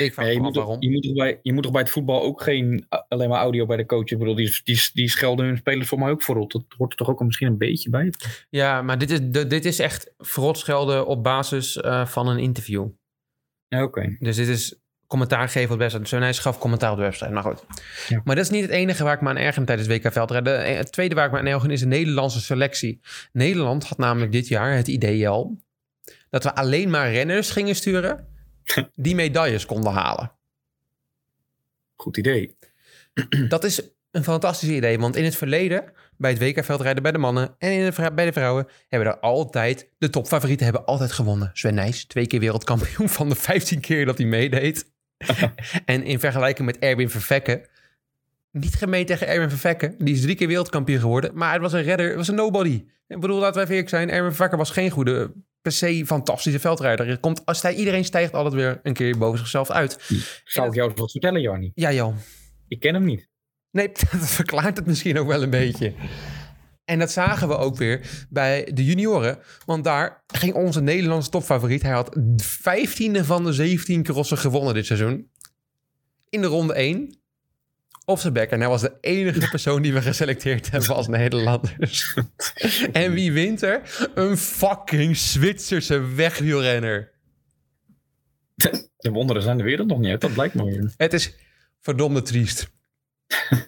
Ik 0.00 0.14
vraag 0.14 0.26
Ja, 0.26 0.32
me 0.32 0.32
je, 0.32 0.38
af 0.38 0.44
moet 0.44 0.54
toch, 0.54 0.64
waarom. 0.64 0.82
je, 0.82 0.90
moet 0.90 1.02
toch 1.02 1.12
bij, 1.14 1.38
je 1.42 1.52
moet 1.52 1.62
toch 1.62 1.72
bij 1.72 1.80
het 1.80 1.90
voetbal 1.90 2.22
ook 2.22 2.42
geen 2.42 2.86
a- 2.94 3.04
alleen 3.08 3.28
maar 3.28 3.40
audio 3.40 3.66
bij 3.66 3.76
de 3.76 3.86
coach. 3.86 4.04
Ik 4.10 4.18
bedoel, 4.18 4.34
die, 4.34 4.60
die, 4.64 4.80
die 4.92 5.08
schelden 5.10 5.46
hun 5.46 5.56
spelers 5.56 5.88
voor 5.88 5.98
mij 5.98 6.10
ook 6.10 6.22
verrot. 6.22 6.52
Dat 6.52 6.64
hoort 6.76 6.90
er 6.92 6.98
toch 6.98 7.08
ook 7.08 7.20
misschien 7.20 7.46
een 7.46 7.58
beetje 7.58 7.90
bij? 7.90 8.12
Ja, 8.50 8.82
maar 8.82 8.98
dit 8.98 9.10
is, 9.10 9.20
dit 9.48 9.64
is 9.64 9.78
echt 9.78 10.12
verrotschelden 10.18 11.06
op 11.06 11.22
basis 11.22 11.76
eh, 11.80 12.06
van 12.06 12.28
een 12.28 12.38
interview. 12.38 12.88
Ja, 13.68 13.82
oké. 13.82 14.16
Dus 14.18 14.36
dit 14.36 14.48
is 14.48 14.78
commentaar 15.06 15.48
geven 15.48 15.64
op 15.70 15.70
de 15.76 15.78
wedstrijd. 15.78 16.08
Sven 16.08 16.20
Nijs 16.20 16.38
gaf 16.38 16.58
commentaar 16.58 16.90
op 16.90 16.96
de 16.96 17.02
wedstrijd. 17.02 17.32
Maar 17.32 17.42
goed. 17.42 17.64
Ja. 18.08 18.20
Maar 18.24 18.34
dat 18.36 18.44
is 18.44 18.50
niet 18.50 18.62
het 18.62 18.70
enige 18.70 19.04
waar 19.04 19.14
ik 19.14 19.20
me 19.20 19.28
aan 19.28 19.36
erger 19.36 19.64
tijdens 19.64 19.88
WK 19.88 20.12
Veldrijden. 20.12 20.64
Eh, 20.64 20.76
Het 20.76 20.92
tweede 20.92 21.14
waar 21.14 21.26
ik 21.26 21.32
me 21.32 21.38
aan 21.38 21.46
erger 21.46 21.70
is 21.70 21.80
de 21.80 21.86
Nederlandse 21.86 22.40
selectie. 22.40 23.00
Nederland 23.32 23.84
had 23.88 23.98
namelijk 23.98 24.32
dit 24.32 24.48
jaar 24.48 24.76
het 24.76 24.88
idee 24.88 25.28
al... 25.28 25.58
dat 26.30 26.44
we 26.44 26.54
alleen 26.54 26.90
maar 26.90 27.12
renners 27.12 27.50
gingen 27.50 27.74
sturen... 27.76 28.28
die 28.94 29.14
medailles 29.14 29.66
konden 29.66 29.92
halen. 29.92 30.32
Goed 31.96 32.16
idee. 32.16 32.56
Dat 33.48 33.64
is 33.64 33.82
een 34.10 34.24
fantastisch 34.24 34.68
idee, 34.68 34.98
want 34.98 35.16
in 35.16 35.24
het 35.24 35.36
verleden, 35.36 35.92
bij 36.16 36.30
het 36.30 36.38
WK-veldrijden 36.38 37.02
bij 37.02 37.12
de 37.12 37.18
mannen 37.18 37.54
en 37.58 37.72
in 37.72 37.90
de, 37.90 38.10
bij 38.14 38.24
de 38.24 38.32
vrouwen, 38.32 38.66
hebben 38.88 39.08
er 39.08 39.18
altijd, 39.18 39.88
de 39.98 40.10
topfavorieten 40.10 40.64
hebben 40.64 40.84
altijd 40.84 41.12
gewonnen. 41.12 41.50
Sven 41.52 41.74
Nijs, 41.74 42.04
twee 42.04 42.26
keer 42.26 42.40
wereldkampioen 42.40 43.08
van 43.08 43.28
de 43.28 43.34
15 43.34 43.80
keer 43.80 44.06
dat 44.06 44.18
hij 44.18 44.26
meedeed. 44.26 44.90
en 45.84 46.02
in 46.02 46.20
vergelijking 46.20 46.66
met 46.66 46.78
Erwin 46.78 47.10
Vervekke, 47.10 47.68
niet 48.50 48.74
gemeen 48.74 49.06
tegen 49.06 49.26
Erwin 49.26 49.50
Vervekke, 49.50 49.94
die 49.98 50.14
is 50.14 50.20
drie 50.20 50.34
keer 50.34 50.48
wereldkampioen 50.48 51.00
geworden, 51.00 51.30
maar 51.34 51.52
het 51.52 51.62
was 51.62 51.72
een 51.72 51.82
redder, 51.82 52.06
het 52.06 52.16
was 52.16 52.28
een 52.28 52.34
nobody. 52.34 52.84
Ik 53.06 53.20
bedoel, 53.20 53.38
laten 53.38 53.54
we 53.54 53.60
even 53.60 53.72
eerlijk 53.72 53.90
zijn, 53.90 54.10
Erwin 54.10 54.30
Vervekke 54.30 54.56
was 54.56 54.70
geen 54.70 54.90
goede, 54.90 55.32
per 55.62 55.72
se 55.72 56.06
fantastische 56.06 56.60
veldrijder. 56.60 57.08
Er 57.08 57.18
komt, 57.18 57.46
als 57.46 57.62
hij, 57.62 57.74
iedereen 57.74 58.04
stijgt 58.04 58.32
altijd 58.32 58.54
weer 58.54 58.80
een 58.82 58.92
keer 58.92 59.18
boven 59.18 59.38
zichzelf 59.38 59.70
uit. 59.70 59.98
Zou 60.44 60.68
ik 60.68 60.74
jou 60.74 60.92
wat 60.94 61.10
vertellen, 61.10 61.40
Jarni? 61.40 61.70
Ja, 61.74 61.92
joh. 61.92 62.16
Ik 62.68 62.80
ken 62.80 62.94
hem 62.94 63.04
niet. 63.04 63.28
Nee, 63.70 63.88
dat 64.12 64.30
verklaart 64.30 64.76
het 64.76 64.86
misschien 64.86 65.18
ook 65.18 65.26
wel 65.26 65.42
een 65.42 65.50
beetje. 65.50 65.94
En 66.84 66.98
dat 66.98 67.10
zagen 67.10 67.48
we 67.48 67.56
ook 67.56 67.76
weer 67.76 68.26
bij 68.30 68.70
de 68.74 68.84
junioren. 68.84 69.38
Want 69.64 69.84
daar 69.84 70.24
ging 70.26 70.54
onze 70.54 70.80
Nederlandse 70.80 71.30
topfavoriet. 71.30 71.82
Hij 71.82 71.92
had 71.92 72.16
15e 72.18 73.20
van 73.20 73.44
de 73.44 73.52
17 73.52 74.02
crossen 74.02 74.38
gewonnen 74.38 74.74
dit 74.74 74.86
seizoen. 74.86 75.30
In 76.28 76.40
de 76.40 76.46
ronde 76.46 76.74
1. 76.74 77.19
Op 78.10 78.18
zijn 78.18 78.32
bek. 78.32 78.50
En 78.50 78.60
hij 78.60 78.68
was 78.68 78.80
de 78.80 78.92
enige 79.00 79.48
persoon 79.50 79.82
die 79.82 79.92
we 79.92 80.02
geselecteerd 80.02 80.70
hebben 80.70 80.94
als 80.94 81.08
Nederlanders. 81.08 82.14
en 82.92 83.12
wie 83.12 83.32
wint 83.32 83.62
er? 83.62 84.08
Een 84.14 84.36
fucking 84.36 85.16
Zwitserse 85.16 86.00
wegwielrenner. 86.14 87.12
De 88.96 89.10
wonderen 89.10 89.42
zijn 89.42 89.56
de 89.56 89.62
wereld 89.62 89.88
nog 89.88 89.98
niet 89.98 90.10
uit. 90.10 90.20
Dat 90.20 90.32
blijkt 90.32 90.54
maar. 90.54 90.66
Het 90.96 91.12
is 91.12 91.34
verdomde 91.80 92.22
triest. 92.22 92.70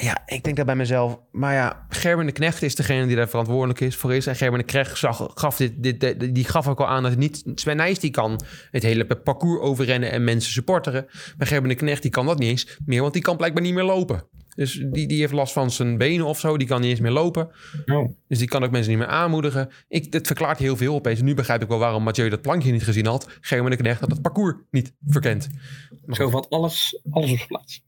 ja, 0.00 0.22
ik 0.26 0.44
denk 0.44 0.56
dat 0.56 0.66
bij 0.66 0.76
mezelf. 0.76 1.18
Maar 1.30 1.54
ja, 1.54 1.86
Gerben 1.88 2.26
de 2.26 2.32
Knecht 2.32 2.62
is 2.62 2.74
degene 2.74 3.06
die 3.06 3.16
daar 3.16 3.28
verantwoordelijk 3.28 3.80
is 3.80 3.96
voor 3.96 4.14
is. 4.14 4.26
En 4.26 4.36
Gerben 4.36 4.58
de 4.58 4.64
Knecht 4.64 4.98
zag, 4.98 5.30
gaf 5.34 5.56
dit, 5.56 5.82
dit, 5.82 6.00
dit- 6.00 6.34
die 6.34 6.44
gaf 6.44 6.68
ook 6.68 6.80
al 6.80 6.86
aan 6.88 7.02
dat 7.02 7.10
het 7.10 7.20
niet... 7.20 7.42
Sven 7.54 7.76
Nijs 7.76 7.98
die 7.98 8.10
kan 8.10 8.40
het 8.70 8.82
hele 8.82 9.04
parcours 9.04 9.60
overrennen 9.60 10.10
en 10.10 10.24
mensen 10.24 10.52
supporteren. 10.52 11.06
Maar 11.38 11.46
Gerben 11.46 11.68
de 11.68 11.74
Knecht 11.74 12.02
die 12.02 12.10
kan 12.10 12.26
dat 12.26 12.38
niet 12.38 12.48
eens 12.48 12.78
meer, 12.84 13.00
want 13.00 13.12
die 13.12 13.22
kan 13.22 13.36
blijkbaar 13.36 13.62
niet 13.62 13.74
meer 13.74 13.84
lopen. 13.84 14.22
Dus 14.54 14.84
die, 14.90 15.06
die 15.06 15.20
heeft 15.20 15.32
last 15.32 15.52
van 15.52 15.70
zijn 15.70 15.98
benen 15.98 16.26
of 16.26 16.38
zo. 16.40 16.56
Die 16.56 16.66
kan 16.66 16.80
niet 16.80 16.90
eens 16.90 17.00
meer 17.00 17.10
lopen. 17.10 17.50
Oh. 17.86 18.12
Dus 18.28 18.38
die 18.38 18.48
kan 18.48 18.64
ook 18.64 18.70
mensen 18.70 18.90
niet 18.90 19.00
meer 19.00 19.08
aanmoedigen. 19.08 19.68
Ik, 19.88 20.12
dit 20.12 20.26
verklaart 20.26 20.58
heel 20.58 20.76
veel 20.76 20.94
opeens. 20.94 21.20
Nu 21.22 21.34
begrijp 21.34 21.62
ik 21.62 21.68
wel 21.68 21.78
waarom 21.78 22.02
Mathieu 22.02 22.28
dat 22.28 22.40
plankje 22.42 22.72
niet 22.72 22.84
gezien 22.84 23.06
had. 23.06 23.26
Gerben 23.40 23.70
de 23.70 23.76
Knecht 23.76 24.00
had 24.00 24.10
het 24.10 24.22
parcours 24.22 24.54
niet 24.70 24.92
verkend. 25.06 25.48
Zo 26.08 26.30
valt 26.30 26.50
alles, 26.50 27.00
alles 27.10 27.30
op 27.30 27.36
zijn 27.36 27.48
plaats. 27.48 27.82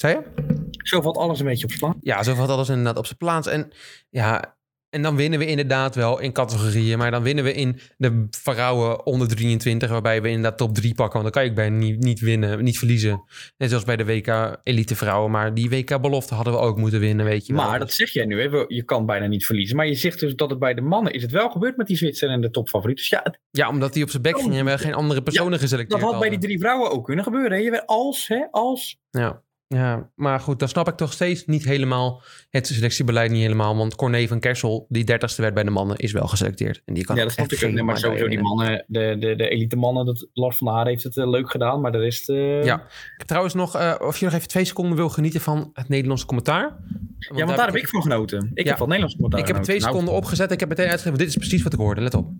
Zei 0.00 0.14
je? 0.14 0.44
Zo 0.82 1.00
valt 1.00 1.16
alles 1.16 1.38
een 1.40 1.46
beetje 1.46 1.64
op 1.64 1.70
zijn 1.72 1.80
plaats. 1.80 1.98
Ja, 2.00 2.22
zo 2.22 2.34
valt 2.34 2.48
alles 2.50 2.68
inderdaad 2.68 2.96
op 2.98 3.06
zijn 3.06 3.18
plaats. 3.18 3.46
En 3.46 3.72
ja, 4.10 4.56
en 4.90 5.02
dan 5.02 5.16
winnen 5.16 5.38
we 5.38 5.46
inderdaad 5.46 5.94
wel 5.94 6.18
in 6.20 6.32
categorieën. 6.32 6.98
Maar 6.98 7.10
dan 7.10 7.22
winnen 7.22 7.44
we 7.44 7.52
in 7.52 7.78
de 7.96 8.26
vrouwen 8.30 9.06
onder 9.06 9.28
23, 9.28 9.90
waarbij 9.90 10.22
we 10.22 10.28
inderdaad 10.28 10.58
top 10.58 10.74
3 10.74 10.94
pakken. 10.94 11.20
Want 11.20 11.22
dan 11.22 11.42
kan 11.42 11.44
je 11.44 11.52
bijna 11.56 11.76
niet, 11.76 11.98
niet 11.98 12.20
winnen, 12.20 12.64
niet 12.64 12.78
verliezen. 12.78 13.24
Net 13.56 13.68
zoals 13.68 13.84
bij 13.84 13.96
de 13.96 14.04
WK 14.04 14.58
elite 14.62 14.96
vrouwen. 14.96 15.30
Maar 15.30 15.54
die 15.54 15.70
WK 15.70 16.00
belofte 16.00 16.34
hadden 16.34 16.52
we 16.52 16.58
ook 16.58 16.76
moeten 16.78 17.00
winnen, 17.00 17.24
weet 17.26 17.46
je 17.46 17.52
wel. 17.54 17.66
Maar 17.66 17.78
dat 17.78 17.92
zeg 17.92 18.10
jij 18.10 18.24
nu, 18.24 18.40
hè? 18.42 18.64
Je 18.68 18.82
kan 18.84 19.06
bijna 19.06 19.26
niet 19.26 19.46
verliezen. 19.46 19.76
Maar 19.76 19.86
je 19.86 19.94
zegt 19.94 20.20
dus 20.20 20.34
dat 20.34 20.50
het 20.50 20.58
bij 20.58 20.74
de 20.74 20.80
mannen 20.80 21.12
is 21.12 21.22
het 21.22 21.30
wel 21.30 21.50
gebeurd 21.50 21.76
met 21.76 21.86
die 21.86 21.96
Zwitser 21.96 22.28
en 22.30 22.40
de 22.40 22.50
topfavoriet. 22.50 22.96
Dus 22.96 23.08
ja, 23.08 23.20
het- 23.22 23.38
Ja, 23.50 23.68
omdat 23.68 23.94
hij 23.94 24.02
op 24.02 24.10
zijn 24.10 24.22
bek 24.22 24.38
ging 24.40 24.54
en 24.56 24.64
we 24.64 24.78
geen 24.78 24.94
andere 24.94 25.22
personen 25.22 25.58
geselecteerd 25.58 26.00
dat 26.00 26.10
had 26.10 26.20
bij 26.20 26.28
die 26.30 26.38
drie 26.38 26.58
vrouwen 26.58 26.90
ook 26.90 27.04
kunnen 27.04 27.24
gebeuren. 27.24 27.52
Hè? 27.52 27.58
Je 27.64 27.70
werd 27.70 27.86
als, 27.86 28.28
hè, 28.28 28.46
als. 28.50 28.98
Ja. 29.10 29.42
Ja, 29.74 30.10
maar 30.14 30.40
goed, 30.40 30.58
dan 30.58 30.68
snap 30.68 30.88
ik 30.88 30.94
toch 30.94 31.12
steeds 31.12 31.46
niet 31.46 31.64
helemaal 31.64 32.22
het 32.50 32.66
selectiebeleid 32.66 33.30
niet 33.30 33.42
helemaal. 33.42 33.76
Want 33.76 33.94
Corné 33.96 34.26
van 34.26 34.40
Kersel, 34.40 34.86
die 34.88 35.04
dertigste 35.04 35.42
werd 35.42 35.54
bij 35.54 35.62
de 35.64 35.70
mannen, 35.70 35.96
is 35.96 36.12
wel 36.12 36.26
geselecteerd. 36.26 36.82
En 36.84 36.94
die 36.94 37.04
kan 37.04 37.16
ja, 37.16 37.22
ook 37.22 37.28
dat 37.28 37.36
snap 37.36 37.52
ik 37.60 37.64
ook. 37.68 37.74
Nee, 37.74 37.82
maar 37.82 37.98
sowieso 37.98 38.28
die 38.28 38.40
mannen, 38.40 38.84
de, 38.86 39.16
de, 39.20 39.36
de 39.36 39.48
elite 39.48 39.76
mannen, 39.76 40.06
dat 40.06 40.28
Lars 40.32 40.56
van 40.56 40.66
der 40.66 40.76
Haar 40.76 40.86
heeft 40.86 41.02
het 41.02 41.16
eh, 41.16 41.28
leuk 41.30 41.50
gedaan. 41.50 41.80
Maar 41.80 41.92
de 41.92 41.98
rest... 41.98 42.28
eh, 42.28 42.64
Ja. 42.64 42.74
Ik 42.74 43.14
heb 43.16 43.26
trouwens 43.26 43.54
nog, 43.54 43.76
eh, 43.76 43.94
of 43.98 44.18
je 44.18 44.24
nog 44.24 44.34
even 44.34 44.48
twee 44.48 44.64
seconden 44.64 44.96
wil 44.96 45.08
genieten 45.08 45.40
van 45.40 45.70
het 45.72 45.88
Nederlandse 45.88 46.26
commentaar. 46.26 46.76
ja, 47.18 47.44
want 47.44 47.56
daar 47.56 47.66
heb 47.66 47.76
ik 47.76 47.88
van 47.88 48.02
genoten. 48.02 48.50
Ik 48.54 48.62
Ja. 48.64 48.68
heb 48.68 48.78
van 48.78 48.86
Nederlands 48.88 49.14
commentaar 49.14 49.40
Ik 49.48 49.54
heb 49.54 49.62
twee 49.64 49.80
seconden 49.80 50.14
opgezet. 50.14 50.50
Ik 50.52 50.60
heb 50.60 50.68
meteen 50.68 50.88
uitgegeven. 50.88 51.18
Dit 51.18 51.28
is 51.28 51.36
precies 51.36 51.62
wat 51.62 51.72
ik 51.72 51.78
hoorde. 51.78 52.00
Let 52.00 52.14
op. 52.14 52.30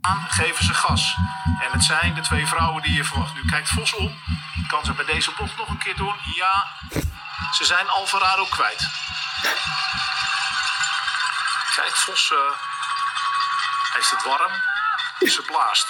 aan, 0.00 0.16
geven 0.28 0.64
ze 0.64 0.74
gas. 0.74 1.14
En 1.66 1.72
het 1.72 1.82
zijn 1.82 2.14
de 2.14 2.20
twee 2.20 2.46
vrouwen 2.46 2.82
die 2.82 2.92
je 2.92 3.04
verwacht. 3.04 3.34
Nu 3.34 3.40
kijkt 3.50 3.68
Vos 3.68 3.96
om. 3.96 4.10
Kan 4.68 4.84
ze 4.84 4.92
bij 4.94 5.04
deze 5.04 5.30
bocht 5.38 5.56
nog 5.56 5.68
een 5.68 5.78
keer 5.78 5.96
doen? 5.96 6.14
Ja, 6.34 6.64
ze 7.52 7.64
zijn 7.64 7.88
Alvarado 7.88 8.44
kwijt. 8.44 8.88
Kijk, 11.76 11.96
Vos, 11.96 12.32
eh, 12.32 12.38
hij 13.92 14.00
is 14.00 14.10
het 14.10 14.22
warm. 14.24 14.52
ze 15.18 15.42
blaast. 15.46 15.86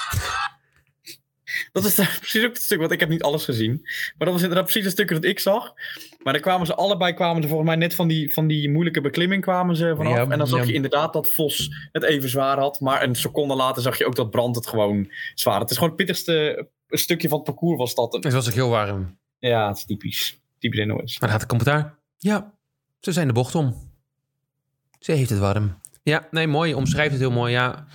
Dat 1.72 1.84
is 1.84 1.94
daar 1.94 2.16
precies 2.20 2.44
ook 2.44 2.52
het 2.52 2.62
stuk, 2.62 2.78
want 2.78 2.92
ik 2.92 3.00
heb 3.00 3.08
niet 3.08 3.22
alles 3.22 3.44
gezien. 3.44 3.80
Maar 3.82 4.14
dat 4.26 4.32
was 4.32 4.42
inderdaad 4.42 4.64
precies 4.64 4.84
het 4.84 4.92
stuk 4.92 5.08
dat 5.08 5.24
ik 5.24 5.40
zag. 5.40 5.74
Maar 6.22 6.32
dan 6.32 6.42
kwamen 6.42 6.66
ze 6.66 6.74
allebei, 6.74 7.12
kwamen 7.12 7.42
ze 7.42 7.48
volgens 7.48 7.68
mij 7.68 7.78
net 7.78 7.94
van 7.94 8.08
die, 8.08 8.32
van 8.32 8.46
die 8.46 8.70
moeilijke 8.70 9.00
beklimming 9.00 9.42
kwamen 9.42 9.76
ze 9.76 9.94
vanaf. 9.96 10.12
Ja, 10.12 10.26
en 10.28 10.38
dan 10.38 10.46
zag 10.46 10.60
ja. 10.60 10.66
je 10.66 10.72
inderdaad 10.72 11.12
dat 11.12 11.32
Vos 11.32 11.88
het 11.92 12.02
even 12.02 12.28
zwaar 12.28 12.58
had. 12.58 12.80
Maar 12.80 13.02
een 13.02 13.14
seconde 13.14 13.54
later 13.54 13.82
zag 13.82 13.98
je 13.98 14.06
ook 14.06 14.16
dat 14.16 14.30
Brand 14.30 14.56
het 14.56 14.66
gewoon 14.66 15.12
zwaar 15.34 15.52
had. 15.52 15.62
Het 15.62 15.70
is 15.70 15.76
gewoon 15.76 15.92
het 15.92 16.06
pittigste 16.06 16.68
stukje 16.98 17.28
van 17.28 17.38
het 17.38 17.46
parcours 17.46 17.78
was 17.78 17.94
dat. 17.94 18.12
Het 18.12 18.32
was 18.32 18.48
ook 18.48 18.54
heel 18.54 18.68
warm. 18.68 19.18
Ja, 19.38 19.68
het 19.68 19.76
is 19.76 19.84
typisch. 19.84 20.40
Typisch 20.58 20.86
NOS. 20.86 21.18
Maar 21.18 21.30
gaat 21.30 21.40
de 21.40 21.46
commentaar. 21.46 21.98
Ja, 22.18 22.54
ze 23.00 23.12
zijn 23.12 23.26
de 23.26 23.32
bocht 23.32 23.54
om. 23.54 23.90
Ze 24.98 25.12
heeft 25.12 25.30
het 25.30 25.38
warm. 25.38 25.80
Ja, 26.02 26.28
nee, 26.30 26.46
mooi. 26.46 26.74
Omschrijft 26.74 27.10
het 27.10 27.20
heel 27.20 27.30
mooi. 27.30 27.52
Ja, 27.52 27.86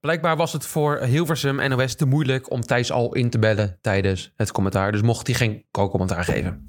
blijkbaar 0.00 0.36
was 0.36 0.52
het 0.52 0.66
voor 0.66 0.98
Hilversum 0.98 1.68
NOS 1.68 1.94
te 1.94 2.06
moeilijk 2.06 2.50
om 2.50 2.60
Thijs 2.60 2.92
al 2.92 3.14
in 3.14 3.30
te 3.30 3.38
bellen 3.38 3.78
tijdens 3.80 4.32
het 4.36 4.52
commentaar. 4.52 4.92
Dus 4.92 5.02
mocht 5.02 5.26
hij 5.26 5.36
geen 5.36 5.64
co-commentaar 5.70 6.24
geven. 6.24 6.64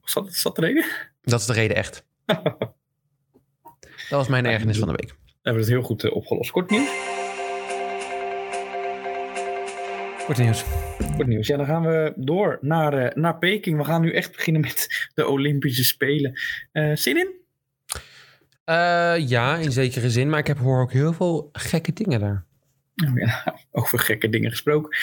Was 0.00 0.14
dat, 0.14 0.28
is 0.28 0.42
dat 0.42 0.56
de 0.56 0.60
reden? 0.60 0.84
Dat 1.22 1.40
is 1.40 1.46
de 1.46 1.52
reden 1.52 1.76
echt. 1.76 2.04
Dat 4.10 4.18
was 4.18 4.28
mijn 4.28 4.46
ergernis 4.46 4.78
van 4.78 4.88
de 4.88 4.94
week. 4.94 5.08
We 5.24 5.32
hebben 5.42 5.62
het 5.62 5.70
heel 5.70 5.82
goed 5.82 6.04
eh, 6.04 6.16
opgelost. 6.16 6.50
Kort 6.50 6.70
nieuws. 6.70 7.19
Kort 10.30 10.42
nieuws. 10.42 10.64
Kort 11.16 11.26
nieuws. 11.26 11.46
Ja, 11.46 11.56
dan 11.56 11.66
gaan 11.66 11.82
we 11.82 12.12
door 12.16 12.58
naar, 12.60 12.92
eh, 12.92 13.14
naar 13.14 13.38
Peking. 13.38 13.76
We 13.76 13.84
gaan 13.84 14.00
nu 14.00 14.12
echt 14.12 14.32
beginnen 14.36 14.62
met 14.62 14.88
de 15.14 15.26
Olympische 15.26 15.84
Spelen. 15.84 16.40
Eh 16.72 16.96
zin 16.96 17.16
in? 17.16 17.32
Eh, 18.64 19.28
ja, 19.28 19.56
in 19.56 19.72
zekere 19.72 20.10
zin. 20.10 20.30
Maar 20.30 20.38
ik 20.38 20.46
heb 20.46 20.58
hoor 20.58 20.80
ook 20.80 20.92
heel 20.92 21.12
veel 21.12 21.48
gekke 21.52 21.92
dingen 21.92 22.20
daar. 22.20 22.44
Oh 23.06 23.18
ja, 23.18 23.56
over 23.80 23.98
gekke 23.98 24.28
dingen 24.28 24.50
gesproken. 24.50 24.96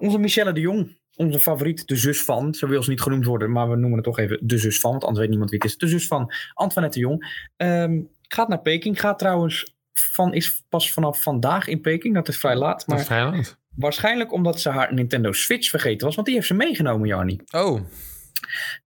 Onze 0.00 0.18
Michelle 0.18 0.52
de 0.52 0.60
Jong, 0.60 0.98
onze 1.16 1.40
favoriet, 1.40 1.86
de 1.86 1.96
zus 1.96 2.22
van. 2.22 2.54
Zo 2.54 2.68
wil 2.68 2.82
ze 2.82 2.90
niet 2.90 3.00
genoemd 3.00 3.24
worden, 3.24 3.52
maar 3.52 3.70
we 3.70 3.76
noemen 3.76 3.94
het 3.94 4.04
toch 4.04 4.18
even 4.18 4.38
de 4.42 4.58
zus 4.58 4.80
van. 4.80 4.90
Want 4.90 5.02
anders 5.02 5.20
weet 5.20 5.30
niemand 5.30 5.50
wie 5.50 5.58
het 5.62 5.68
is. 5.70 5.76
De 5.76 5.88
zus 5.88 6.06
van 6.06 6.32
Antoinette 6.54 6.98
de 6.98 7.04
Jong. 7.04 7.46
Ehm, 7.56 8.00
gaat 8.22 8.48
naar 8.48 8.60
Peking. 8.60 9.00
Gaat 9.00 9.18
trouwens 9.18 9.76
van, 9.92 10.34
is 10.34 10.64
pas 10.68 10.92
vanaf 10.92 11.22
vandaag 11.22 11.68
in 11.68 11.80
Peking. 11.80 12.14
Dat 12.14 12.28
is 12.28 12.38
vrij 12.38 12.56
laat. 12.56 12.78
Dat 12.78 12.86
Maar 12.86 12.98
is 12.98 13.06
vrij 13.06 13.24
laat. 13.24 13.59
Waarschijnlijk 13.74 14.32
omdat 14.32 14.60
ze 14.60 14.68
haar 14.68 14.94
Nintendo 14.94 15.32
Switch 15.32 15.68
vergeten 15.68 16.06
was. 16.06 16.14
Want 16.14 16.26
die 16.26 16.36
heeft 16.36 16.46
ze 16.46 16.54
meegenomen, 16.54 17.08
Jarnie. 17.08 17.42
Oh, 17.50 17.80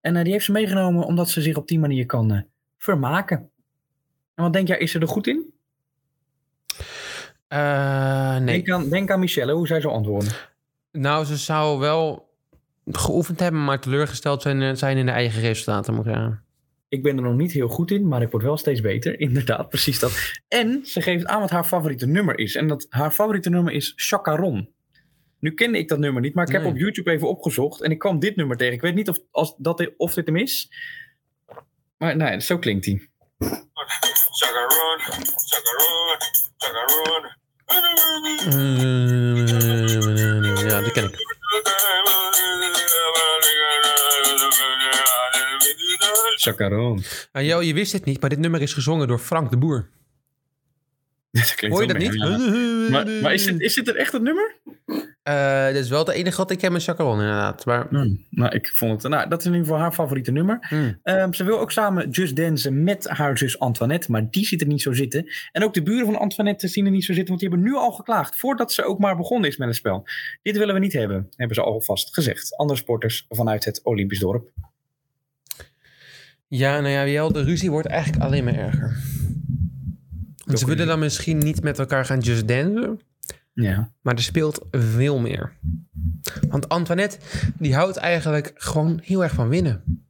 En 0.00 0.16
eh, 0.16 0.22
die 0.22 0.32
heeft 0.32 0.44
ze 0.44 0.52
meegenomen 0.52 1.04
omdat 1.04 1.30
ze 1.30 1.42
zich 1.42 1.56
op 1.56 1.68
die 1.68 1.78
manier 1.78 2.06
kan 2.06 2.32
eh, 2.32 2.40
vermaken. 2.78 3.50
En 4.34 4.42
wat 4.44 4.52
denk 4.52 4.68
jij, 4.68 4.78
is 4.78 4.90
ze 4.90 4.98
er 4.98 5.08
goed 5.08 5.26
in? 5.26 5.52
eh, 7.48 8.36
nee. 8.36 8.62
Denk, 8.62 8.70
aan, 8.70 8.88
denk 8.88 9.10
aan 9.10 9.20
Michelle, 9.20 9.52
hoe 9.52 9.66
zij 9.66 9.80
zou 9.80 9.94
antwoorden. 9.94 10.32
Nou, 10.92 11.24
ze 11.24 11.36
zou 11.36 11.78
wel 11.78 12.32
geoefend 12.90 13.40
hebben, 13.40 13.64
maar 13.64 13.80
teleurgesteld 13.80 14.42
zijn, 14.42 14.76
zijn 14.76 14.96
in 14.96 15.06
de 15.06 15.12
eigen 15.12 15.40
resultaten, 15.40 15.94
moet 15.94 16.06
ik 16.06 16.12
zeggen. 16.12 16.43
Ik 16.94 17.02
ben 17.02 17.16
er 17.16 17.22
nog 17.22 17.34
niet 17.36 17.52
heel 17.52 17.68
goed 17.68 17.90
in, 17.90 18.08
maar 18.08 18.22
ik 18.22 18.30
word 18.30 18.42
wel 18.42 18.56
steeds 18.56 18.80
beter. 18.80 19.20
Inderdaad, 19.28 19.68
precies 19.68 19.98
dat. 19.98 20.32
En 20.48 20.80
ze 20.86 21.02
geeft 21.02 21.26
aan 21.26 21.40
wat 21.40 21.50
haar 21.50 21.64
favoriete 21.64 22.06
nummer 22.06 22.38
is. 22.38 22.54
En 22.54 22.68
dat, 22.68 22.86
haar 22.88 23.10
favoriete 23.10 23.50
nummer 23.50 23.72
is 23.72 23.92
Chacaron. 23.96 24.72
Nu 25.38 25.54
kende 25.54 25.78
ik 25.78 25.88
dat 25.88 25.98
nummer 25.98 26.22
niet, 26.22 26.34
maar 26.34 26.46
ik 26.46 26.52
heb 26.52 26.62
Nee. 26.62 26.70
op 26.70 26.76
YouTube 26.76 27.10
even 27.10 27.28
opgezocht. 27.28 27.82
En 27.82 27.90
ik 27.90 27.98
kwam 27.98 28.18
dit 28.18 28.36
nummer 28.36 28.56
tegen. 28.56 28.74
Ik 28.74 28.80
weet 28.80 28.94
niet 28.94 29.08
of, 29.08 29.18
als 29.30 29.54
dat, 29.58 29.90
of 29.96 30.14
dit 30.14 30.26
hem 30.26 30.36
is. 30.36 30.72
Maar 31.96 32.16
nee, 32.16 32.40
zo 32.40 32.58
klinkt 32.58 32.84
hij. 32.86 33.08
Chacaron, 34.38 34.98
chacaron, 35.48 36.18
chacaron. 36.56 37.32
Ja, 40.68 40.80
die 40.80 40.92
ken 40.92 41.04
ik. 41.04 41.32
Chacaron. 46.40 47.02
Ah, 47.32 47.44
Jo, 47.44 47.62
je 47.62 47.74
wist 47.74 47.92
het 47.92 48.04
niet, 48.04 48.20
maar 48.20 48.30
dit 48.30 48.38
nummer 48.38 48.62
is 48.62 48.72
gezongen 48.72 49.08
door 49.08 49.18
Frank 49.18 49.50
de 49.50 49.56
Boer. 49.56 49.88
Dat 51.30 51.54
Hoor 51.70 51.80
je 51.80 51.88
dat 51.88 51.98
niet? 51.98 52.14
ja. 52.14 52.38
Maar, 52.90 53.06
maar 53.22 53.32
is, 53.34 53.44
dit, 53.44 53.60
is 53.60 53.74
dit 53.74 53.88
er 53.88 53.96
echt 53.96 54.12
het 54.12 54.22
nummer? 54.22 54.56
Eh, 55.22 55.66
dit 55.66 55.76
is 55.76 55.88
wel 55.88 55.98
het 55.98 56.08
enige 56.08 56.36
wat 56.36 56.50
ik 56.50 56.60
heb 56.60 56.72
met 56.72 56.82
Chacaron, 56.82 57.18
inderdaad. 57.20 57.64
Maar, 57.64 57.86
Hmm, 57.88 58.26
nou, 58.30 58.54
ik 58.54 58.68
vond 58.68 59.02
het. 59.02 59.10
Nou, 59.12 59.28
dat 59.28 59.40
is 59.40 59.46
in 59.46 59.52
ieder 59.52 59.66
geval 59.66 59.82
haar 59.82 59.92
favoriete 59.92 60.30
nummer. 60.32 60.66
hmm. 60.68 60.98
Ehm, 61.02 61.32
ze 61.32 61.44
wil 61.44 61.60
ook 61.60 61.72
samen 61.72 62.10
Just 62.10 62.36
Dancen 62.36 62.82
met 62.82 63.08
haar 63.08 63.38
zus 63.38 63.58
Antoinette, 63.58 64.10
maar 64.10 64.30
die 64.30 64.46
ziet 64.46 64.60
er 64.60 64.66
niet 64.66 64.82
zo 64.82 64.92
zitten. 64.92 65.26
En 65.52 65.64
ook 65.64 65.74
de 65.74 65.82
buren 65.82 66.04
van 66.04 66.18
Antoinette 66.18 66.68
zien 66.68 66.84
er 66.84 66.90
niet 66.90 67.04
zo 67.04 67.12
zitten, 67.12 67.28
want 67.28 67.40
die 67.40 67.48
hebben 67.48 67.68
nu 67.68 67.76
al 67.76 67.92
geklaagd 67.92 68.36
voordat 68.36 68.72
ze 68.72 68.84
ook 68.84 68.98
maar 68.98 69.16
begonnen 69.16 69.50
is 69.50 69.56
met 69.56 69.68
het 69.68 69.76
spel. 69.76 70.02
Dit 70.42 70.56
willen 70.56 70.74
we 70.74 70.80
niet 70.80 70.92
hebben, 70.92 71.26
hebben 71.36 71.56
ze 71.56 71.62
alvast 71.62 72.14
gezegd. 72.14 72.56
Andere 72.56 72.78
sporters 72.78 73.24
vanuit 73.28 73.64
het 73.64 73.80
Olympisch 73.82 74.18
dorp. 74.18 74.50
Ja, 76.48 76.80
nou 76.80 76.92
ja, 76.92 77.06
Jel, 77.06 77.32
de 77.32 77.42
ruzie 77.42 77.70
wordt 77.70 77.86
eigenlijk 77.88 78.22
alleen 78.22 78.44
maar 78.44 78.54
erger. 78.54 79.02
Want 80.44 80.58
ze 80.58 80.66
willen 80.66 80.86
dan 80.86 80.98
misschien 80.98 81.38
niet 81.38 81.62
met 81.62 81.78
elkaar 81.78 82.04
gaan 82.04 82.18
just 82.20 82.48
dancen, 82.48 83.00
Ja. 83.52 83.92
maar 84.02 84.14
er 84.14 84.22
speelt 84.22 84.66
veel 84.70 85.18
meer. 85.18 85.52
Want 86.48 86.68
Antoinette, 86.68 87.18
die 87.58 87.74
houdt 87.74 87.96
eigenlijk 87.96 88.52
gewoon 88.54 89.00
heel 89.02 89.22
erg 89.22 89.32
van 89.32 89.48
winnen. 89.48 90.02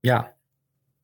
Ja, 0.00 0.34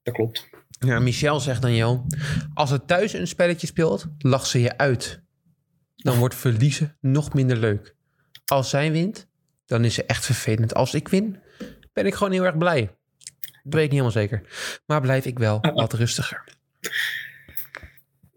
dat 0.03 0.15
klopt. 0.15 0.49
Ja, 0.71 0.99
Michel 1.01 1.41
zegt 1.41 1.63
dan, 1.63 1.75
Jo, 1.75 2.07
als 2.55 2.71
er 2.71 2.85
thuis 2.85 3.13
een 3.13 3.27
spelletje 3.27 3.67
speelt, 3.67 4.07
lacht 4.19 4.49
ze 4.49 4.61
je 4.61 4.79
uit. 4.79 5.21
Dan 5.97 6.19
wordt 6.19 6.35
verliezen 6.35 6.97
nog 7.01 7.35
minder 7.35 7.57
leuk. 7.57 7.95
Als 8.45 8.71
zij 8.71 8.93
wint, 8.93 9.29
dan 9.67 9.85
is 9.85 9.95
ze 9.95 10.05
echt 10.05 10.25
vervelend. 10.25 10.75
Als 10.75 10.95
ik 10.95 11.09
win, 11.09 11.39
ben 11.93 12.07
ik 12.07 12.15
gewoon 12.15 12.33
heel 12.33 12.45
erg 12.45 12.57
blij. 12.59 12.97
Dat 13.63 13.75
weet 13.75 13.85
ik 13.85 13.91
niet 13.91 14.01
helemaal 14.01 14.11
zeker. 14.11 14.43
Maar 14.87 15.01
blijf 15.01 15.25
ik 15.25 15.39
wel 15.39 15.61
wat 15.61 15.93
rustiger. 15.93 16.45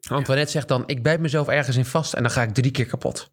Antoinette 0.08 0.52
zegt 0.52 0.68
dan, 0.68 0.84
ik 0.86 1.04
bijt 1.04 1.20
mezelf 1.20 1.48
ergens 1.48 1.78
in 1.78 1.86
vast 1.86 2.14
en 2.14 2.24
dan 2.24 2.32
ga 2.32 2.44
ik 2.44 2.54
drie 2.54 2.72
keer 2.72 2.86
kapot. 2.86 3.32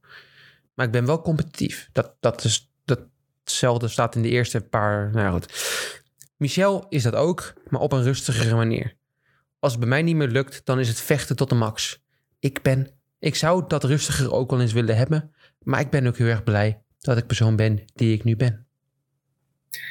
Maar 0.74 0.86
ik 0.86 0.92
ben 0.92 1.06
wel 1.06 1.20
competitief. 1.20 1.88
Dat, 1.92 2.14
dat 2.20 2.44
is, 2.44 2.70
dat, 2.84 3.00
hetzelfde 3.44 3.88
staat 3.88 4.14
in 4.14 4.22
de 4.22 4.28
eerste 4.28 4.60
paar... 4.60 5.10
Nou 5.10 5.24
ja, 5.24 5.30
goed. 5.30 5.52
Michel 6.36 6.86
is 6.88 7.02
dat 7.02 7.14
ook, 7.14 7.52
maar 7.68 7.80
op 7.80 7.92
een 7.92 8.02
rustigere 8.02 8.54
manier. 8.54 8.94
Als 9.58 9.72
het 9.72 9.80
bij 9.80 9.88
mij 9.88 10.02
niet 10.02 10.16
meer 10.16 10.28
lukt, 10.28 10.64
dan 10.64 10.78
is 10.78 10.88
het 10.88 11.00
vechten 11.00 11.36
tot 11.36 11.48
de 11.48 11.54
max. 11.54 12.02
Ik 12.38 12.62
ben, 12.62 12.90
ik 13.18 13.34
zou 13.34 13.64
dat 13.68 13.84
rustiger 13.84 14.32
ook 14.32 14.50
wel 14.50 14.60
eens 14.60 14.72
willen 14.72 14.96
hebben, 14.96 15.34
maar 15.62 15.80
ik 15.80 15.90
ben 15.90 16.06
ook 16.06 16.16
heel 16.16 16.26
erg 16.26 16.44
blij 16.44 16.82
dat 16.98 17.16
ik 17.16 17.26
persoon 17.26 17.56
ben 17.56 17.84
die 17.94 18.14
ik 18.14 18.24
nu 18.24 18.36
ben. 18.36 18.66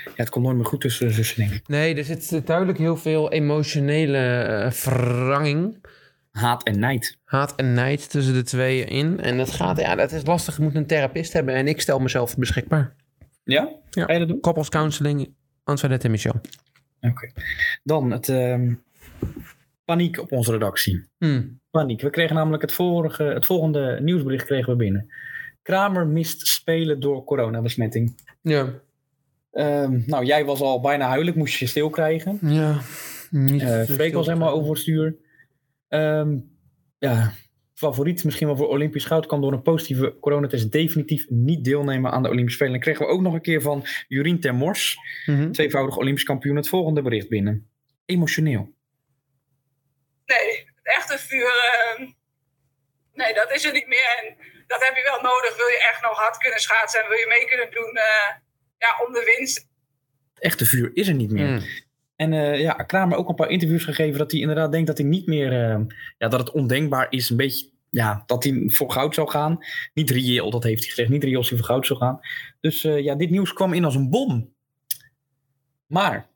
Ja, 0.05 0.11
het 0.15 0.29
komt 0.29 0.45
nooit 0.45 0.57
meer 0.57 0.65
goed 0.65 0.81
tussen 0.81 1.07
de 1.07 1.13
zussen, 1.13 1.37
denk 1.37 1.51
ik. 1.51 1.67
Nee, 1.67 1.95
er 1.95 2.03
zit 2.03 2.47
duidelijk 2.47 2.77
heel 2.77 2.97
veel 2.97 3.31
emotionele 3.31 4.17
eh, 4.17 4.71
verranging, 4.71 5.87
Haat 6.31 6.63
en 6.63 6.79
nijd. 6.79 7.17
haat 7.25 7.55
en 7.55 7.73
nijd 7.73 8.09
tussen 8.09 8.33
de 8.33 8.43
twee 8.43 8.85
in. 8.85 9.19
En 9.19 9.37
dat 9.37 9.51
gaat, 9.51 9.79
ja, 9.79 9.95
dat 9.95 10.11
is 10.11 10.25
lastig. 10.25 10.57
Je 10.57 10.63
moet 10.63 10.75
een 10.75 10.85
therapeut 10.85 11.33
hebben 11.33 11.53
en 11.55 11.67
ik 11.67 11.81
stel 11.81 11.99
mezelf 11.99 12.37
beschikbaar. 12.37 12.95
Ja? 13.43 13.69
Ja. 13.89 14.05
Ga 14.05 14.13
je 14.13 14.19
dat 14.19 14.27
doen? 14.27 14.39
Couples 14.39 14.69
counseling, 14.69 15.33
Antoinette 15.63 16.05
en 16.05 16.11
Michel. 16.11 16.41
Oké. 17.01 17.31
Dan 17.83 18.11
het 18.11 18.29
ehm, 18.29 18.73
paniek 19.85 20.19
op 20.19 20.31
onze 20.31 20.51
redactie. 20.51 21.05
Hmm. 21.17 21.59
Paniek. 21.71 22.01
We 22.01 22.09
kregen 22.09 22.35
namelijk 22.35 22.61
het, 22.61 22.73
vorige, 22.73 23.23
het 23.23 23.45
volgende 23.45 23.99
nieuwsbericht 24.01 24.45
kregen 24.45 24.71
we 24.71 24.75
binnen. 24.77 25.13
Kramer 25.61 26.07
mist 26.07 26.47
spelen 26.47 26.99
door 26.99 27.23
coronabesmetting. 27.23 28.15
Ja, 28.41 28.73
Ehm, 29.51 30.01
nou, 30.05 30.25
jij 30.25 30.45
was 30.45 30.61
al 30.61 30.81
bijna 30.81 31.07
huidelijk, 31.07 31.37
moest 31.37 31.53
je 31.57 31.65
je 31.65 31.71
stil 31.71 31.89
krijgen. 31.89 32.39
ja. 32.41 32.79
Niet 33.29 33.61
Eh 33.61 33.81
te 33.83 33.93
Freek 33.93 34.13
was 34.13 34.25
helemaal 34.27 34.51
over 34.53 34.69
het 34.69 34.79
stuur. 34.79 35.15
Ehm, 35.87 36.37
ja, 36.99 37.33
favoriet 37.73 38.23
misschien 38.23 38.47
wel 38.47 38.55
voor 38.57 38.67
Olympisch 38.67 39.05
goud 39.05 39.25
kan 39.25 39.41
door 39.41 39.53
een 39.53 39.61
positieve 39.61 40.17
coronatest 40.21 40.71
definitief 40.71 41.25
niet 41.29 41.63
deelnemen 41.63 42.11
aan 42.11 42.23
de 42.23 42.29
Olympische 42.29 42.57
Spelen. 42.57 42.73
En 42.73 42.79
kregen 42.81 43.05
we 43.05 43.11
ook 43.11 43.21
nog 43.21 43.33
een 43.33 43.41
keer 43.41 43.61
van 43.61 43.85
Jurien 44.07 44.39
Termors, 44.39 44.97
Mhm. 45.25 45.51
tweevoudig 45.51 45.97
Olympisch 45.97 46.23
kampioen, 46.23 46.55
het 46.55 46.67
volgende 46.69 47.01
bericht 47.01 47.29
binnen. 47.29 47.69
Emotioneel. 48.05 48.73
Nee, 50.25 50.47
het 50.75 50.95
echte 50.95 51.17
vuur, 51.17 51.51
ehm, 51.71 52.01
nee, 53.13 53.33
dat 53.33 53.51
is 53.51 53.65
er 53.65 53.73
niet 53.73 53.87
meer. 53.87 54.07
En 54.19 54.35
dat 54.67 54.83
heb 54.85 54.95
je 54.95 55.03
wel 55.11 55.21
nodig. 55.31 55.57
Wil 55.57 55.67
je 55.67 55.87
echt 55.91 56.01
nog 56.01 56.17
hard 56.19 56.37
kunnen 56.37 56.59
schaatsen 56.59 57.01
en 57.01 57.07
wil 57.09 57.17
je 57.17 57.25
mee 57.29 57.45
kunnen 57.45 57.71
doen 57.71 57.93
eh, 57.95 58.29
ja, 58.79 59.05
om 59.07 59.13
de 59.13 59.35
winst. 59.37 59.67
Het 60.33 60.43
echte 60.43 60.65
vuur 60.65 60.91
is 60.93 61.07
er 61.07 61.13
niet 61.13 61.31
meer. 61.31 61.47
Hmm. 61.47 61.67
En 62.15 62.33
eh, 62.33 62.59
ja, 62.59 62.73
Kramer 62.73 63.17
ook 63.17 63.29
een 63.29 63.35
paar 63.35 63.49
interviews 63.49 63.83
gegeven 63.83 64.19
dat 64.19 64.31
hij 64.31 64.39
inderdaad 64.39 64.71
denkt 64.71 64.87
dat 64.87 64.97
hij 64.97 65.07
niet 65.07 65.25
meer, 65.27 65.51
eh, 65.51 65.79
ja, 66.17 66.27
dat 66.27 66.39
het 66.39 66.51
ondenkbaar 66.51 67.07
is, 67.09 67.29
een 67.29 67.37
beetje, 67.37 67.69
ja, 67.89 68.23
dat 68.25 68.43
hij 68.43 68.63
voor 68.67 68.91
goud 68.91 69.15
zou 69.15 69.29
gaan. 69.29 69.59
Niet 69.93 70.09
reëel, 70.09 70.51
dat 70.51 70.63
heeft 70.63 70.79
hij 70.79 70.89
gezegd, 70.89 71.09
niet 71.09 71.23
reëel 71.23 71.37
als 71.37 71.49
hij 71.49 71.57
voor 71.57 71.67
goud 71.67 71.85
zou 71.85 71.99
gaan. 71.99 72.19
Dus 72.59 72.83
eh, 72.83 73.03
ja, 73.03 73.15
dit 73.15 73.29
nieuws 73.29 73.53
kwam 73.53 73.73
in 73.73 73.85
als 73.85 73.95
een 73.95 74.09
bom. 74.09 74.53
Maar, 75.85 76.28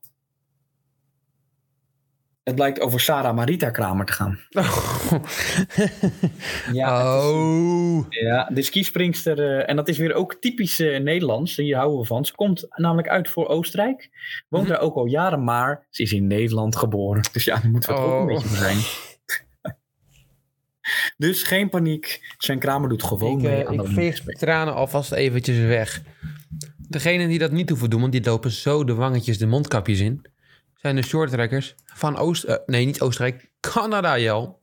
Het 2.43 2.55
blijkt 2.55 2.79
over 2.79 2.99
Sarah 2.99 3.35
Marita 3.35 3.69
Kramer 3.69 4.05
te 4.05 4.13
gaan. 4.13 4.39
Ja, 6.73 7.17
is- 7.17 7.23
oh. 7.23 8.05
Ja, 8.09 8.49
de 8.53 8.61
skispringster, 8.61 9.39
eh, 9.59 9.69
en 9.69 9.75
dat 9.75 9.87
is 9.87 9.97
weer 9.97 10.13
ook 10.13 10.35
typisch 10.39 10.79
eh, 10.79 10.99
Nederlands, 10.99 11.55
hier 11.55 11.75
houden 11.75 11.99
we 11.99 12.05
van. 12.05 12.25
Ze 12.25 12.35
komt 12.35 12.65
namelijk 12.69 13.07
uit 13.07 13.29
voor 13.29 13.47
Oostenrijk, 13.47 14.09
woont 14.49 14.63
Mhm. 14.63 14.73
daar 14.73 14.81
ook 14.81 14.95
al 14.95 15.05
jaren, 15.05 15.43
maar 15.43 15.87
ze 15.89 16.03
is 16.03 16.11
in 16.11 16.27
Nederland 16.27 16.75
geboren. 16.75 17.21
Dus 17.31 17.43
ja, 17.43 17.59
daar 17.59 17.71
moeten 17.71 17.89
we 17.93 17.99
het 17.99 18.05
ook 18.05 18.11
een 18.13 18.19
Oh. 18.19 18.25
beetje 18.27 18.47
voor 18.47 18.57
zijn. 18.57 18.77
dus 21.17 21.43
geen 21.43 21.69
paniek, 21.69 22.33
Sven 22.37 22.59
Kramer 22.59 22.89
doet 22.89 23.03
gewoon 23.03 23.37
Ik, 23.37 23.43
mee 23.43 23.61
eh, 23.63 23.67
aan 23.67 23.77
de 23.77 23.83
ik 23.83 23.89
veeg 23.89 24.21
de 24.23 24.33
tranen 24.33 24.73
alvast 24.73 25.11
eventjes 25.11 25.57
weg. 25.57 26.01
Degenen 26.89 27.27
die 27.27 27.39
dat 27.39 27.51
niet 27.51 27.69
hoeven 27.69 27.89
doen, 27.89 27.99
want 28.01 28.11
die 28.11 28.23
lopen 28.23 28.51
zo 28.51 28.83
de 28.83 28.93
wangetjes 28.93 29.37
de 29.37 29.47
mondkapjes 29.47 29.99
in, 29.99 30.25
zijn 30.83 30.95
de 30.95 31.01
shorttrekkers 31.01 31.75
van 31.85 32.17
Oost... 32.17 32.43
eh, 32.43 32.55
nee, 32.65 32.85
niet 32.85 33.01
Oostenrijk, 33.01 33.51
Canada, 33.59 34.19
Jel. 34.19 34.59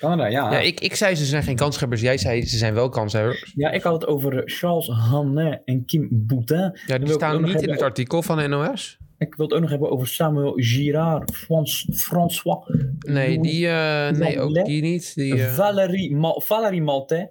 Canada, 0.00 0.26
ja. 0.26 0.52
Ja, 0.52 0.58
ik, 0.58 0.80
ik 0.80 0.94
zei 0.94 1.14
ze 1.14 1.24
zijn 1.24 1.42
geen 1.42 1.56
kanshebbers. 1.56 2.00
Jij 2.00 2.18
zei 2.18 2.46
ze 2.46 2.56
zijn 2.56 2.74
wel 2.74 2.88
kanshebbers. 2.88 3.52
Ja, 3.56 3.70
ik 3.70 3.82
had 3.82 3.92
het 3.92 4.06
over 4.06 4.42
Charles 4.44 4.86
Hannet 4.88 5.62
en 5.64 5.84
Kim 5.84 6.08
Boutin. 6.10 6.78
Ja, 6.86 6.98
die 6.98 7.12
staan 7.12 7.36
niet 7.36 7.48
in 7.48 7.54
hebben 7.54 7.70
het 7.72 7.82
artikel 7.82 8.22
van 8.22 8.50
NOS. 8.50 8.98
Ik 9.18 9.34
wil 9.34 9.46
het 9.46 9.54
ook 9.54 9.60
nog 9.60 9.70
hebben 9.70 9.90
over 9.90 10.06
Samuel 10.06 10.52
Girard, 10.56 11.36
Frans, 11.36 11.88
François, 11.92 12.66
Nee, 12.98 13.40
die, 13.40 13.68
eh, 13.68 14.10
nee, 14.10 14.40
ook 14.40 14.64
die 14.64 14.82
niet. 14.82 15.14
Die, 15.14 15.44
eh, 15.44 15.52
Valérie, 15.52 16.16
Mal, 16.16 16.40
Valérie 16.40 16.82
Maltais, 16.82 17.26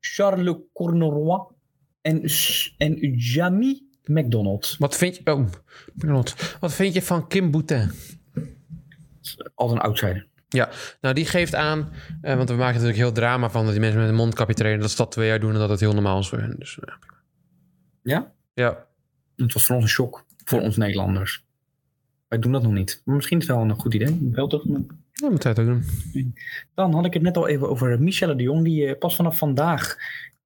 Charles 0.00 0.56
Corneroy 0.72 1.46
en, 2.00 2.22
en 2.78 3.14
Jamie 3.16 3.85
McDonald. 4.08 4.76
wat 4.78 4.96
vind 4.96 5.16
je... 5.16 5.32
Oh, 5.32 5.46
McDonald. 5.94 6.56
Wat 6.60 6.72
vind 6.72 6.94
je 6.94 7.02
van 7.02 7.28
Kim 7.28 7.50
Boutin? 7.50 7.90
Als 9.54 9.72
een 9.72 9.78
outsider. 9.78 10.26
Nou, 11.00 11.14
die 11.14 11.26
geeft 11.26 11.54
aan, 11.54 11.92
eh, 12.20 12.36
want 12.36 12.48
we 12.48 12.54
maken 12.54 12.72
natuurlijk 12.72 12.98
heel 12.98 13.12
drama 13.12 13.50
van 13.50 13.62
dat 13.62 13.72
die 13.72 13.80
mensen 13.80 14.00
met 14.00 14.08
een 14.08 14.14
mondkapje 14.14 14.54
trainen, 14.54 14.80
dat 14.80 14.90
ze 14.90 14.96
dat 14.96 15.10
twee 15.12 15.28
jaar 15.28 15.40
doen 15.40 15.52
en 15.52 15.58
dat 15.58 15.68
het 15.68 15.80
heel 15.80 15.92
normaal 15.92 16.18
is 16.18 16.28
voor 16.28 16.38
hen. 16.38 16.56
Dus, 16.58 16.78
ja. 16.86 16.98
Ja? 18.02 18.32
ja. 18.54 18.86
Het 19.36 19.52
was 19.52 19.64
voor 19.64 19.74
ons 19.74 19.84
een 19.84 19.90
shock. 19.90 20.24
Voor 20.44 20.60
ons 20.60 20.76
Nederlanders. 20.76 21.44
Wij 22.28 22.38
doen 22.38 22.52
dat 22.52 22.62
nog 22.62 22.72
niet. 22.72 23.02
Maar 23.04 23.16
misschien 23.16 23.38
is 23.38 23.46
het 23.46 23.56
wel 23.56 23.64
een 23.64 23.74
goed 23.74 23.94
idee. 23.94 24.30
Wel 24.32 24.46
toch? 24.46 24.64
Ja, 25.12 25.28
moet 25.28 25.42
hij 25.42 25.52
het 25.52 25.60
ook 25.60 25.66
doen. 25.66 25.84
Dan 26.74 26.94
had 26.94 27.04
ik 27.04 27.12
het 27.12 27.22
net 27.22 27.36
al 27.36 27.48
even 27.48 27.68
over 27.68 28.02
Michelle 28.02 28.36
de 28.36 28.42
Jong, 28.42 28.64
die 28.64 28.86
eh, 28.86 28.98
pas 28.98 29.16
vanaf 29.16 29.38
vandaag 29.38 29.96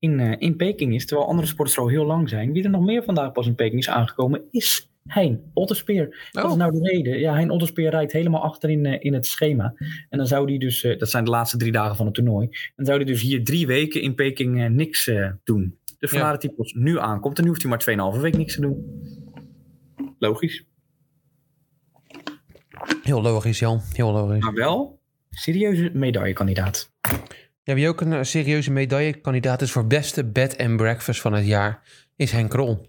in, 0.00 0.20
eh, 0.20 0.34
in 0.38 0.56
Peking 0.56 0.94
is. 0.94 1.06
Terwijl 1.06 1.28
andere 1.28 1.48
sporters 1.48 1.76
er 1.76 1.82
al 1.82 1.88
heel 1.88 2.06
lang 2.06 2.28
zijn. 2.28 2.52
Wie 2.52 2.64
er 2.64 2.70
nog 2.70 2.84
meer 2.84 3.02
vandaag 3.02 3.32
pas 3.32 3.46
in 3.46 3.54
Peking 3.54 3.80
is 3.80 3.88
aangekomen, 3.88 4.42
is 4.50 4.90
Hein 5.06 5.50
Otterspeer. 5.54 6.28
Dat 6.30 6.44
is 6.44 6.50
Oh, 6.50 6.56
nou 6.56 6.72
de 6.72 6.88
reden. 6.88 7.18
Ja, 7.18 7.34
Hein 7.34 7.50
Otterspeer 7.50 7.90
rijdt 7.90 8.12
helemaal 8.12 8.42
achterin 8.42 8.86
eh, 8.86 8.96
in 9.04 9.12
het 9.14 9.26
schema. 9.26 9.74
En 10.08 10.18
dan 10.18 10.26
zou 10.26 10.48
hij 10.48 10.58
dus, 10.58 10.84
eh, 10.84 10.98
dat 10.98 11.10
zijn 11.10 11.24
de 11.24 11.30
laatste 11.30 11.56
drie 11.56 11.72
dagen 11.72 11.96
van 11.96 12.06
het 12.06 12.14
toernooi. 12.14 12.46
Dan 12.76 12.86
zou 12.86 12.96
hij 12.96 13.06
dus 13.06 13.22
hier 13.22 13.44
drie 13.44 13.66
weken 13.66 14.02
in 14.02 14.14
Peking 14.14 14.60
eh, 14.60 14.68
niks 14.68 15.06
eh, 15.06 15.30
doen. 15.44 15.78
Dus 15.98 16.10
vandaar 16.10 16.28
Ja. 16.28 16.32
dat 16.34 16.42
hij 16.42 16.52
pas 16.52 16.72
nu 16.72 16.98
aankomt. 16.98 17.36
En 17.36 17.42
nu 17.42 17.48
hoeft 17.48 17.62
hij 17.62 17.70
maar 17.70 17.78
2,5 18.14 18.20
week 18.20 18.36
niks 18.36 18.54
te 18.54 18.60
doen. 18.60 19.02
Logisch. 20.18 20.64
heel 23.02 23.22
logisch, 23.22 23.58
Jan. 23.58 23.80
Heel 23.92 24.12
logisch. 24.12 24.42
Maar 24.42 24.54
wel 24.54 25.00
serieuze 25.30 25.90
medaillekandidaat. 25.92 26.89
Ja, 27.70 27.76
wie 27.76 27.88
ook 27.88 28.00
een 28.00 28.12
eh, 28.12 28.22
serieuze 28.22 28.70
medaillekandidaat 28.70 29.62
is 29.62 29.72
voor 29.72 29.86
beste 29.86 30.24
bed 30.24 30.58
and 30.58 30.76
breakfast 30.76 31.20
van 31.20 31.32
het 31.32 31.46
jaar, 31.46 31.82
is 32.16 32.32
Henk 32.32 32.50
Krol. 32.50 32.88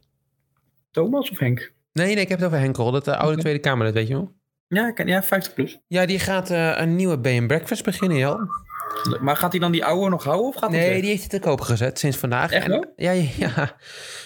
Thomas 0.92 1.32
of 1.32 1.40
Henk? 1.40 1.74
Nee, 1.94 2.14
nee, 2.14 2.24
ik 2.24 2.30
heb 2.30 2.38
het 2.38 2.48
over 2.48 2.60
Henk 2.60 2.74
Krol, 2.74 2.92
dat 2.92 3.06
de 3.06 3.16
oude 3.16 3.32
Oké. 3.32 3.42
Tweede 3.42 3.60
Kamerlid, 3.60 3.94
weet 3.94 4.08
je 4.08 4.14
wel. 4.14 4.32
Ja, 4.68 4.94
ja 5.06 5.24
50 5.24 5.54
plus. 5.54 5.80
Ja, 5.88 6.06
die 6.06 6.20
gaat 6.20 6.50
eh, 6.50 6.78
een 6.78 6.96
nieuwe 6.96 7.20
bed 7.20 7.38
and 7.38 7.48
breakfast 7.48 7.84
beginnen, 7.84 8.18
Jan. 8.18 8.50
Maar 9.20 9.36
gaat 9.36 9.52
hij 9.52 9.60
dan 9.60 9.72
die 9.72 9.86
oude 9.86 10.10
nog 10.10 10.24
houden 10.24 10.48
of 10.48 10.56
gaat 10.56 10.70
hij 10.70 10.80
Nee, 10.80 10.90
weg? 10.90 11.00
die 11.00 11.10
heeft 11.10 11.32
hij 11.32 11.40
te 11.40 11.48
koop 11.48 11.62
gezet 11.62 12.00
sinds 12.00 12.18
vandaag. 12.18 12.52
Echt 12.52 12.70
en, 12.70 12.90
ja, 12.96 13.12
ja. 13.12 13.76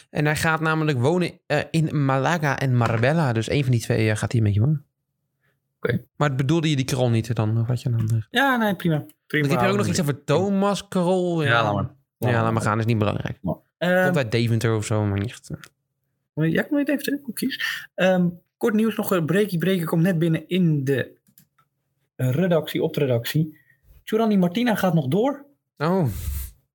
En 0.09 0.25
hij 0.25 0.35
gaat 0.35 0.59
namelijk 0.59 0.99
wonen 0.99 1.39
eh, 1.45 1.59
in 1.71 2.05
Malaga 2.05 2.59
en 2.59 2.75
Marbella. 2.75 3.33
Dus 3.33 3.49
een 3.49 3.63
van 3.63 3.71
die 3.71 3.81
twee 3.81 4.09
eh, 4.09 4.17
gaat 4.17 4.31
hij 4.31 4.41
een 4.41 4.45
beetje 4.47 4.61
wonen. 4.61 4.85
Maar 6.15 6.35
bedoelde 6.35 6.69
je 6.69 6.75
die 6.75 6.85
Krol 6.85 7.09
niet 7.09 7.35
dan? 7.35 7.59
Of 7.59 7.67
wat 7.67 7.81
je 7.81 7.89
dan 7.89 8.07
zegt? 8.07 8.27
Ja, 8.31 8.57
nee, 8.57 8.75
prima. 8.75 9.05
prima 9.27 9.47
Dan 9.47 9.57
heb 9.57 9.65
je 9.65 9.71
ook 9.71 9.77
nog 9.77 9.87
iets 9.87 10.01
over 10.01 10.23
Thomas 10.23 10.87
Krol. 10.87 11.43
Ja, 11.43 11.49
Ja, 11.49 11.63
laat 11.63 11.73
maar. 11.73 11.93
Ja, 12.31 12.43
laat 12.43 12.53
maar 12.53 12.61
gaan, 12.61 12.79
is 12.79 12.85
niet 12.85 12.97
belangrijk. 12.97 13.39
Ehm, 13.77 14.03
Komt 14.03 14.17
uit 14.17 14.31
Deventer 14.31 14.75
of 14.75 14.85
zo, 14.85 15.05
maar 15.05 15.19
niet 15.19 15.29
echt. 15.29 15.49
eh. 15.49 16.51
ja, 16.51 16.63
ik 16.63 16.69
moet 16.69 16.89
even 16.89 17.03
terug. 17.03 17.21
Koekjes. 17.21 17.87
Ehm, 17.95 18.27
kort 18.57 18.73
nieuws 18.73 18.95
nog. 18.95 19.11
een 19.11 19.25
Breakie 19.25 19.57
Breaker 19.57 19.85
komt 19.85 20.01
net 20.01 20.19
binnen 20.19 20.47
in 20.47 20.83
de 20.83 21.11
redactie, 22.15 22.83
op 22.83 22.93
de 22.93 22.99
redactie. 22.99 23.57
Giovanni 24.03 24.37
Martina 24.37 24.75
gaat 24.75 24.93
nog 24.93 25.07
door. 25.07 25.45
Oh, 25.77 26.05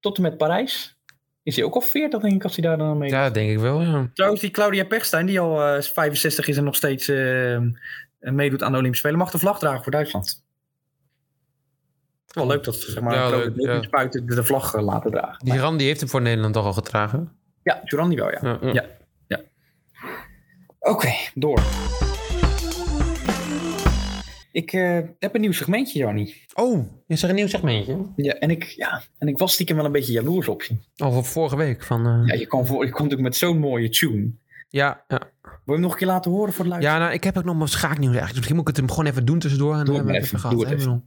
Tot 0.01 0.17
en 0.17 0.23
met 0.23 0.37
Parijs. 0.37 0.99
Is 1.43 1.57
hij 1.57 1.65
ook 1.65 1.75
al 1.75 1.81
40, 1.81 2.21
denk 2.21 2.35
ik, 2.35 2.43
als 2.45 2.57
hij 2.57 2.65
daar 2.65 2.79
dan 2.79 2.89
aan 2.89 2.99
mee... 2.99 3.11
ja, 3.11 3.31
denk 3.31 3.51
ik 3.51 3.59
wel, 3.59 3.81
ja. 3.81 4.11
Trouwens, 4.15 4.41
die 4.43 4.51
Claudia 4.51 4.85
Pechstein, 4.85 5.27
die 5.27 5.41
al 5.41 5.63
eh, 5.77 5.83
65 5.83 6.49
is 6.49 6.57
en 6.57 6.65
nog 6.65 6.77
steeds 6.77 7.09
eh, 7.09 7.55
eh, 7.55 7.63
meedoet 8.21 8.63
aan 8.63 8.73
de 8.73 8.79
Olympische 8.79 9.07
Spelen, 9.07 9.25
mag 9.25 9.31
de 9.33 9.39
vlag 9.39 9.59
dragen 9.59 9.83
voor 9.83 9.93
Duitsland. 9.93 10.45
Wel 12.27 12.47
leuk 12.47 12.65
dat 12.65 12.77
ze 12.77 12.91
zeg 12.91 13.03
maar, 13.03 13.15
Ja, 13.15 13.29
ja, 13.29 13.37
leuk, 13.37 13.53
ja. 13.57 13.89
buiten 13.91 14.27
de 14.27 14.45
vlag 14.45 14.75
eh, 14.75 14.83
laten 14.83 15.11
dragen. 15.11 15.45
Die 15.45 15.59
Ran 15.59 15.77
die 15.77 15.87
heeft 15.87 16.01
hem 16.01 16.09
voor 16.09 16.23
Nederland 16.23 16.55
toch 16.55 16.65
al 16.65 16.73
gedragen. 16.73 17.33
Ja, 17.63 17.81
Giovanni 17.85 18.17
wel, 18.17 18.31
ja. 18.31 18.39
Ja, 18.43 18.59
ja. 18.73 18.85
Ja. 19.27 19.41
Oké, 20.79 21.09
door. 21.35 21.61
Ik 24.53 24.73
eh, 24.73 24.99
heb 25.19 25.35
een 25.35 25.41
nieuw 25.41 25.53
segmentje, 25.53 25.99
Jannie. 25.99 26.45
Oh, 26.55 26.87
is 27.07 27.23
er 27.23 27.29
een 27.29 27.35
nieuw 27.35 27.47
segmentje? 27.49 28.07
Ja, 28.17 28.33
en 28.35 28.51
ik, 28.51 28.65
ja, 28.65 29.03
en 29.19 29.29
ik 29.29 29.39
was 29.39 29.53
stiekem 29.53 29.77
wel 29.77 29.85
een 29.85 29.93
beetje 29.93 30.13
jaloers 30.13 30.49
op 30.49 30.63
je. 30.63 30.77
Van 30.97 31.25
vorige 31.25 31.57
week. 31.57 31.85
Van, 31.85 32.07
eh, 32.07 32.23
Ja, 32.27 32.35
je 32.35 32.47
kwam, 32.47 32.67
voor, 32.67 32.85
je 32.85 32.91
kwam 32.91 33.03
natuurlijk 33.03 33.29
met 33.29 33.37
zo'n 33.37 33.59
mooie 33.59 33.89
tune. 33.89 34.31
Ja, 34.71 35.05
ja. 35.09 35.19
Wil 35.43 35.53
je 35.65 35.73
hem 35.73 35.81
nog 35.81 35.93
een 35.93 35.99
keer 35.99 36.07
laten 36.07 36.31
horen 36.31 36.53
voor 36.53 36.65
de 36.65 36.71
luisteraar? 36.71 36.99
Ja, 36.99 37.05
nou, 37.05 37.17
ik 37.17 37.25
heb 37.25 37.39
ook 37.39 37.45
nog 37.45 37.57
mijn 37.57 37.69
schaaknieuws 37.69 38.17
eigenlijk. 38.17 38.29
Dus 38.29 38.37
misschien 38.37 38.57
moet 38.57 38.69
ik 38.69 38.77
het 38.77 38.87
hem 38.87 38.91
gewoon 38.91 39.11
even 39.11 39.25
doen 39.25 39.39
tussendoor. 39.39 39.75
En 39.75 39.85
Doe 39.85 39.95
dan 39.95 40.07
het 40.07 40.15
hebben 40.15 40.31
we 40.31 40.37
het 40.37 40.59
even, 40.59 40.67
gehad. 40.67 40.81
het 40.81 41.03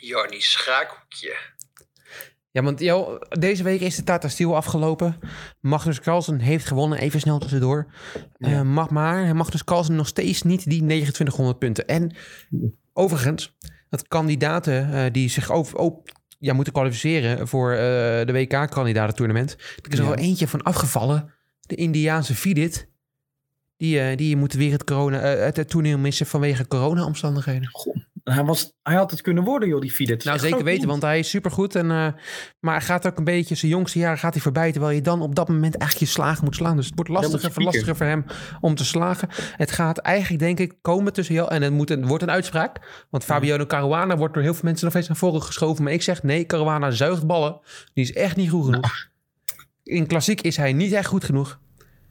Jarnie 0.00 0.42
Schaakhoekje. 0.42 1.36
Ja, 2.50 2.62
want 2.62 2.80
Jo, 2.80 3.18
deze 3.28 3.62
week 3.62 3.80
is 3.80 3.96
de 3.96 4.02
Tata 4.02 4.28
Steel 4.28 4.56
afgelopen. 4.56 5.18
Magnus 5.60 6.00
Carlsen 6.00 6.38
heeft 6.40 6.66
gewonnen, 6.66 6.98
even 6.98 7.20
snel 7.20 7.38
tussendoor. 7.38 7.92
Eh, 8.36 8.62
mag 8.62 8.90
maar, 8.90 9.36
Magnus 9.36 9.64
Carlsen 9.64 9.94
nog 9.94 10.06
steeds 10.06 10.42
niet 10.42 10.64
die 10.64 10.82
2900 10.84 11.58
punten. 11.58 11.86
En 11.86 12.16
overigens, 12.92 13.56
dat 13.88 14.08
kandidaten 14.08 14.92
eh, 14.92 15.12
die 15.12 15.28
zich 15.28 15.50
over, 15.50 15.78
op, 15.78 16.10
ja, 16.46 16.52
moeten 16.52 16.72
kwalificeren 16.72 17.48
voor 17.48 17.72
eh, 17.72 17.78
de 18.26 18.32
WK-kandidatentournament. 18.32 19.50
Er 19.82 19.92
is 19.92 19.98
er 19.98 20.04
Ja. 20.04 20.10
wel 20.10 20.18
eentje 20.18 20.48
van 20.48 20.62
afgevallen. 20.62 21.32
De 21.60 21.74
Indiaanse 21.74 22.34
Vidit. 22.34 22.88
Die, 23.76 24.00
eh, 24.00 24.16
die 24.16 24.36
moet 24.36 24.52
weer 24.52 24.72
het, 24.72 24.84
corona, 24.84 25.20
eh, 25.20 25.44
het, 25.44 25.56
het 25.56 25.68
toernooi 25.68 25.96
missen 25.96 26.26
vanwege 26.26 26.66
corona-omstandigheden. 26.68 27.68
Hij, 28.30 28.44
was, 28.44 28.72
hij 28.82 28.94
had 28.94 29.10
het 29.10 29.20
kunnen 29.20 29.44
worden, 29.44 29.68
joh, 29.68 29.80
die 29.80 29.90
Fidet. 29.90 30.24
Nou, 30.24 30.38
zeker 30.38 30.64
weten, 30.64 30.88
want 30.88 31.02
hij 31.02 31.18
is 31.18 31.30
supergoed. 31.30 31.74
En, 31.74 31.90
eh, 31.90 32.08
maar 32.60 32.74
hij 32.74 32.80
gaat 32.80 33.06
ook 33.06 33.18
een 33.18 33.24
beetje, 33.24 33.54
zijn 33.54 33.70
jongste 33.70 33.98
jaren 33.98 34.18
gaat 34.18 34.32
hij 34.32 34.42
voorbij. 34.42 34.72
Terwijl 34.72 34.94
je 34.94 35.00
dan 35.00 35.22
op 35.22 35.34
dat 35.34 35.48
moment 35.48 35.76
eigenlijk 35.76 36.10
je 36.10 36.18
slagen 36.18 36.44
moet 36.44 36.54
slaan. 36.54 36.76
Dus 36.76 36.86
het 36.86 36.94
wordt 36.94 37.10
lastiger, 37.10 37.52
je 37.54 37.64
lastiger 37.64 37.96
voor 37.96 38.06
hem 38.06 38.24
om 38.60 38.74
te 38.74 38.84
slagen. 38.84 39.28
Het 39.56 39.70
gaat 39.70 39.98
eigenlijk, 39.98 40.42
denk 40.42 40.58
ik, 40.58 40.74
komen 40.80 41.12
tussen 41.12 41.34
jou. 41.34 41.50
En 41.50 41.62
het 41.62 41.72
moet 41.72 41.90
een, 41.90 42.06
wordt 42.06 42.22
een 42.22 42.30
uitspraak. 42.30 43.04
Want 43.10 43.24
Fabiano 43.24 43.66
Caruana 43.66 44.16
wordt 44.16 44.34
door 44.34 44.42
heel 44.42 44.54
veel 44.54 44.64
mensen 44.64 44.84
nog 44.84 44.92
steeds 44.92 45.08
naar 45.08 45.16
voren 45.16 45.42
geschoven. 45.42 45.84
Maar 45.84 45.92
ik 45.92 46.02
zeg 46.02 46.22
nee, 46.22 46.46
Caruana 46.46 46.90
zuigt 46.90 47.26
ballen. 47.26 47.60
Die 47.94 48.04
is 48.04 48.12
echt 48.12 48.36
niet 48.36 48.50
goed 48.50 48.64
genoeg. 48.64 49.08
In 49.82 50.06
klassiek 50.06 50.40
is 50.40 50.56
hij 50.56 50.72
niet 50.72 50.92
echt 50.92 51.08
goed 51.08 51.24
genoeg. 51.24 51.60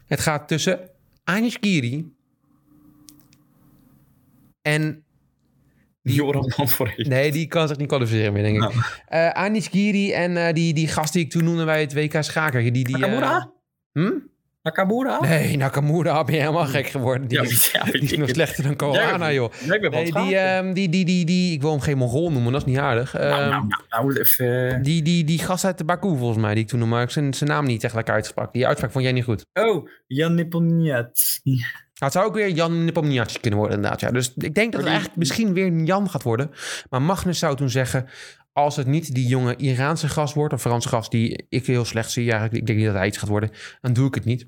Het 0.05 0.19
gaat 0.19 0.47
tussen 0.47 0.79
Anish 1.23 1.55
Giri 1.59 2.13
en 4.61 5.04
Joran 6.13 6.53
Manfred. 6.57 7.07
Nee, 7.07 7.31
die 7.31 7.47
kan 7.47 7.67
zich 7.67 7.77
niet 7.77 7.87
kwalificeren 7.87 8.33
meer, 8.33 8.43
denk 8.43 8.55
ik. 8.55 8.61
Nou. 8.61 8.73
Eh 9.07 9.29
Anis 9.29 9.67
Giri 9.67 10.11
en 10.13 10.37
eh, 10.37 10.53
die, 10.53 10.73
die 10.73 10.87
gast 10.87 11.13
die 11.13 11.23
ik 11.23 11.29
toen 11.29 11.43
noemde 11.43 11.65
bij 11.65 11.81
het 11.81 11.93
WK 11.93 12.23
Schaker. 12.23 12.61
Die, 12.61 12.71
die, 12.71 12.97
Nakamura? 12.97 13.51
hm? 13.91 14.11
Nakamura? 14.61 15.19
Nee, 15.21 15.57
Nakamura 15.57 16.23
ben 16.23 16.35
je 16.35 16.39
helemaal 16.39 16.65
gek 16.65 16.87
geworden. 16.87 17.27
Die, 17.27 17.37
Ja, 17.37 17.43
is, 17.43 17.71
ja, 17.73 17.83
weet 17.83 17.91
die 17.93 18.01
is 18.01 18.11
ik 18.11 18.17
nog 18.19 18.29
slechter 18.29 18.63
dan 18.63 18.75
Corona, 18.75 19.31
joh. 19.33 19.51
Nee, 19.67 20.11
die, 20.11 20.37
ehm, 20.37 20.73
die, 20.73 20.89
die, 20.89 21.05
die, 21.05 21.25
die, 21.25 21.53
ik 21.53 21.61
wil 21.61 21.71
hem 21.71 21.79
geen 21.79 21.97
Mongool 21.97 22.31
noemen, 22.31 22.51
dat 22.51 22.61
is 22.61 22.67
niet 22.67 22.77
aardig. 22.77 23.13
nou, 23.13 23.25
Ehm, 23.25 23.49
nou, 23.49 23.67
nou, 23.67 23.81
nou, 23.89 24.19
even... 24.19 24.81
die, 24.83 25.01
die, 25.01 25.23
die 25.23 25.39
gast 25.39 25.65
uit 25.65 25.77
de 25.77 25.85
Baku, 25.85 26.17
volgens 26.17 26.39
mij, 26.41 26.53
die 26.53 26.63
ik 26.63 26.69
toen 26.69 26.79
noemde, 26.79 26.95
maar 26.95 27.03
ik 27.03 27.09
zijn, 27.09 27.33
zijn 27.33 27.49
naam 27.49 27.65
niet 27.65 27.83
echt 27.83 27.93
lekker 27.95 28.13
uitgesprak. 28.13 28.53
Die 28.53 28.67
uitspraak 28.67 28.91
vond 28.91 29.03
jij 29.03 29.13
niet 29.13 29.23
goed. 29.23 29.45
Oh, 29.53 29.89
Jan 30.07 30.35
Nepomniachtchi. 30.35 31.63
Nou, 31.95 32.11
het 32.11 32.13
zou 32.13 32.25
ook 32.25 32.33
weer 32.33 32.49
Jan 32.49 32.85
Nepomniachtchi 32.85 33.39
kunnen 33.39 33.59
worden, 33.59 33.77
inderdaad. 33.77 33.99
Ja. 34.01 34.11
Dus 34.11 34.33
ik 34.37 34.55
denk 34.55 34.71
dat 34.71 34.81
het 34.81 34.89
eigenlijk 34.89 35.19
misschien 35.19 35.53
weer 35.53 35.65
een 35.65 35.85
Jan 35.85 36.09
gaat 36.09 36.23
worden. 36.23 36.51
Maar 36.89 37.01
Magnus 37.01 37.39
zou 37.39 37.55
toen 37.55 37.69
zeggen... 37.69 38.07
als 38.53 38.75
het 38.75 38.87
niet 38.87 39.13
die 39.13 39.27
jonge 39.27 39.55
Iraanse 39.55 40.09
gast 40.09 40.33
wordt... 40.33 40.53
of 40.53 40.61
Franse 40.61 40.87
gast 40.87 41.11
die 41.11 41.45
ik 41.49 41.65
heel 41.65 41.85
slecht 41.85 42.11
zie... 42.11 42.23
eigenlijk, 42.23 42.53
ik 42.53 42.65
denk 42.65 42.77
niet 42.77 42.87
dat 42.87 42.95
hij 42.95 43.07
iets 43.07 43.17
gaat 43.17 43.29
worden... 43.29 43.49
dan 43.81 43.93
doe 43.93 44.07
ik 44.07 44.15
het 44.15 44.25
niet. 44.25 44.45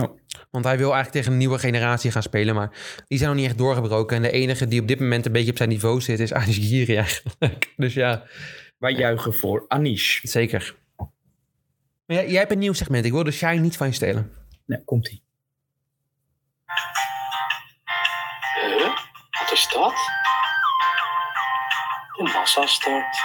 Oh. 0.00 0.18
Want 0.50 0.64
hij 0.64 0.76
wil 0.76 0.92
eigenlijk 0.92 1.10
tegen 1.12 1.32
een 1.32 1.38
nieuwe 1.38 1.58
generatie 1.58 2.10
gaan 2.10 2.22
spelen, 2.22 2.54
maar 2.54 3.02
die 3.06 3.18
zijn 3.18 3.30
nog 3.30 3.38
niet 3.38 3.48
echt 3.48 3.58
doorgebroken. 3.58 4.16
En 4.16 4.22
de 4.22 4.30
enige 4.30 4.68
die 4.68 4.80
op 4.80 4.88
dit 4.88 5.00
moment 5.00 5.26
een 5.26 5.32
beetje 5.32 5.50
op 5.50 5.56
zijn 5.56 5.68
niveau 5.68 6.00
zit, 6.00 6.20
is 6.20 6.32
Anish 6.32 6.68
Giri 6.68 6.96
eigenlijk. 6.96 7.72
Dus 7.76 7.94
ja, 7.94 8.24
Wij 8.78 8.92
juichen 8.92 9.34
voor 9.34 9.64
Anish. 9.68 10.20
zeker. 10.22 10.76
Maar 10.96 12.16
jij, 12.16 12.28
jij 12.28 12.38
hebt 12.38 12.52
een 12.52 12.58
nieuw 12.58 12.72
segment. 12.72 13.04
Ik 13.04 13.12
wil 13.12 13.24
de 13.24 13.30
shine 13.30 13.60
niet 13.60 13.76
van 13.76 13.86
je 13.86 13.92
stelen. 13.92 14.30
Nee, 14.66 14.84
komt 14.84 15.20
Wat 19.62 19.70
is 19.70 19.78
dat? 19.78 19.94
De 22.16 22.32
massastart. 22.32 23.16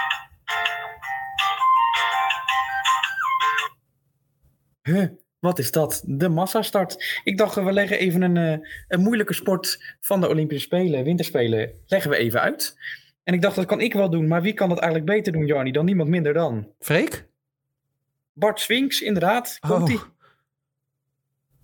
Huh, 4.82 5.10
wat 5.40 5.60
is 5.60 5.72
dat? 5.72 6.04
De 6.06 6.30
massastart. 6.30 7.22
Ik 7.24 7.38
dacht, 7.38 7.56
we 7.56 7.72
leggen 7.72 8.00
even 8.00 8.22
een, 8.22 8.38
eh, 8.38 8.68
een 8.88 9.02
moeilijke 9.02 9.34
sport 9.34 9.96
van 10.00 10.22
de 10.22 10.30
Olympische 10.30 10.66
Spelen, 10.66 11.04
Winterspelen, 11.04 11.74
leggen 11.86 12.12
we 12.12 12.18
even 12.18 12.42
uit. 12.42 12.78
En 13.24 13.34
ik 13.34 13.42
dacht, 13.42 13.56
dat 13.56 13.66
kan 13.66 13.82
ik 13.82 13.94
wel 13.94 14.10
doen, 14.10 14.28
maar 14.28 14.42
wie 14.42 14.54
kan 14.54 14.70
dat 14.70 14.80
eigenlijk 14.80 15.12
beter 15.12 15.34
doen, 15.34 15.46
Jarny, 15.46 15.72
dan 15.72 15.86
niemand 15.86 16.10
minder 16.10 16.34
dan? 16.34 16.72
Freek? 16.80 17.28
Bart 18.34 18.60
Swinks, 18.60 19.02
inderdaad. 19.02 19.58
Komt 19.60 19.90
ie? 19.90 19.96
Oh, 19.96 20.04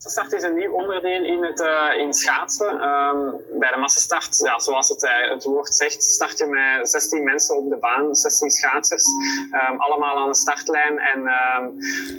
De 0.04 0.10
start 0.10 0.34
is 0.34 0.44
een 0.44 0.56
nieuw 0.56 0.72
onderdeel 0.72 1.24
in 1.24 1.44
het, 1.44 1.62
eh, 1.62 2.00
in 2.00 2.14
schaatsen. 2.14 2.82
Ehm, 2.82 3.20
bij 3.60 3.72
de 3.72 3.78
massastart, 3.80 4.38
ja, 4.38 4.60
zoals 4.60 4.90
het, 4.90 5.04
eh, 5.04 5.30
het 5.30 5.44
woord 5.44 5.76
zegt, 5.76 6.04
start 6.04 6.38
je 6.38 6.46
met 6.46 6.90
16 6.90 7.24
mensen 7.24 7.58
op 7.58 7.70
de 7.70 7.78
baan, 7.78 8.16
16 8.16 8.50
schaatsers, 8.50 9.04
ehm, 9.52 9.76
allemaal 9.78 10.18
aan 10.18 10.30
de 10.30 10.36
startlijn. 10.36 11.00
En 11.00 11.28
ehm, 11.28 11.66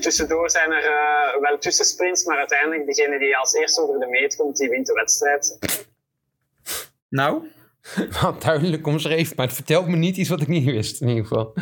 tussendoor 0.00 0.50
zijn 0.50 0.72
er 0.72 0.84
eh, 0.84 1.40
wel 1.40 1.58
tussensprints, 1.58 2.24
maar 2.24 2.38
uiteindelijk 2.38 2.86
degene 2.86 3.18
die 3.18 3.36
als 3.36 3.54
eerste 3.54 3.80
over 3.80 4.00
de 4.00 4.06
meet 4.06 4.36
komt, 4.36 4.56
die 4.56 4.68
wint 4.68 4.86
de 4.86 4.92
wedstrijd. 4.92 5.58
Nou, 7.08 7.42
wat 8.22 8.42
duidelijk 8.42 8.86
omschreven, 8.86 9.36
maar 9.36 9.46
het 9.46 9.54
vertelt 9.54 9.88
me 9.88 9.96
niet 9.96 10.16
iets 10.16 10.28
wat 10.28 10.40
ik 10.40 10.48
niet 10.48 10.64
wist 10.64 11.00
in 11.00 11.08
ieder 11.08 11.26
geval. 11.26 11.54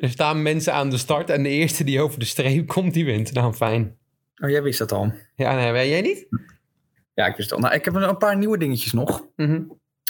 Er 0.00 0.10
staan 0.10 0.42
mensen 0.42 0.72
aan 0.72 0.90
de 0.90 0.98
start 0.98 1.30
en 1.30 1.42
de 1.42 1.48
eerste 1.48 1.84
die 1.84 2.00
over 2.00 2.18
de 2.18 2.24
streep 2.24 2.66
komt, 2.66 2.94
die 2.94 3.04
wint. 3.04 3.32
Nou, 3.32 3.52
fijn. 3.52 4.00
Oh, 4.36 4.50
jij 4.50 4.62
wist 4.62 4.78
dat 4.78 4.92
al. 4.92 5.12
Ja, 5.34 5.72
nee, 5.72 5.88
jij 5.88 6.00
niet? 6.00 6.26
Ja, 7.14 7.26
ik 7.26 7.36
wist 7.36 7.50
het 7.50 7.52
al. 7.52 7.64
Nou, 7.64 7.74
ik 7.74 7.84
heb 7.84 7.94
een 7.94 8.16
paar 8.16 8.36
nieuwe 8.36 8.58
dingetjes 8.58 8.92
nog. 8.92 9.26
Mhm. 9.36 9.62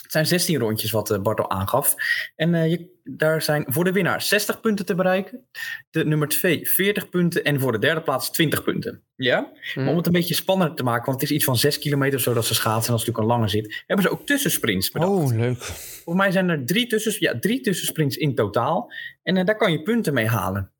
Het 0.02 0.20
zijn 0.20 0.40
16 0.40 0.58
rondjes 0.58 0.90
wat 0.90 1.11
eh, 1.11 1.20
Bart 1.20 1.38
al 1.38 1.50
aangaf. 1.50 1.94
En 2.37 2.54
eh, 2.54 2.70
je, 2.70 3.00
daar 3.04 3.42
zijn 3.42 3.64
voor 3.66 3.85
de 3.85 3.92
winnaar 3.92 4.22
60 4.22 4.61
punten 4.61 4.87
te 4.87 4.94
bereiken. 4.94 5.46
De 5.90 6.04
nummer 6.04 6.28
2 6.28 6.68
40 6.68 7.08
punten. 7.08 7.44
En 7.44 7.61
voor 7.61 7.72
de 7.72 7.78
derde 7.78 8.02
plaats 8.02 8.30
20 8.30 8.62
punten. 8.62 9.02
Ja? 9.16 9.52
Maar 9.74 9.88
om 9.88 9.96
het 9.96 10.06
een 10.06 10.12
beetje 10.12 10.35
spannender 10.35 10.76
te 10.76 10.82
maken, 10.82 11.04
want 11.04 11.20
het 11.20 11.30
is 11.30 11.37
iets 11.37 11.44
van 11.44 11.56
6 11.56 11.78
kilometer 11.78 12.16
of 12.16 12.22
zo 12.24 12.35
dat 12.35 12.44
ze 12.44 12.54
schaatsen. 12.54 12.92
En 12.92 12.98
dat 12.98 13.00
is 13.00 13.06
natuurlijk 13.06 13.18
een 13.18 13.38
lange 13.38 13.48
zit. 13.48 13.85
Hebben 13.87 14.06
ze 14.06 14.12
ook 14.12 14.26
tussensprints 14.26 14.90
bedacht. 14.90 15.11
Oh, 15.11 15.37
leuk. 15.37 15.62
Volgens 15.62 16.24
mij 16.24 16.30
zijn 16.30 16.48
er 16.48 16.66
drie, 16.66 16.87
tussens, 16.87 17.18
ja, 17.18 17.38
drie 17.38 17.61
tussensprints 17.61 18.16
in 18.16 18.35
totaal. 18.35 18.92
En 19.22 19.37
eh, 19.37 19.44
daar 19.44 19.56
kan 19.56 19.72
je 19.72 19.82
punten 19.82 20.14
mee 20.14 20.26
halen. 20.26 20.70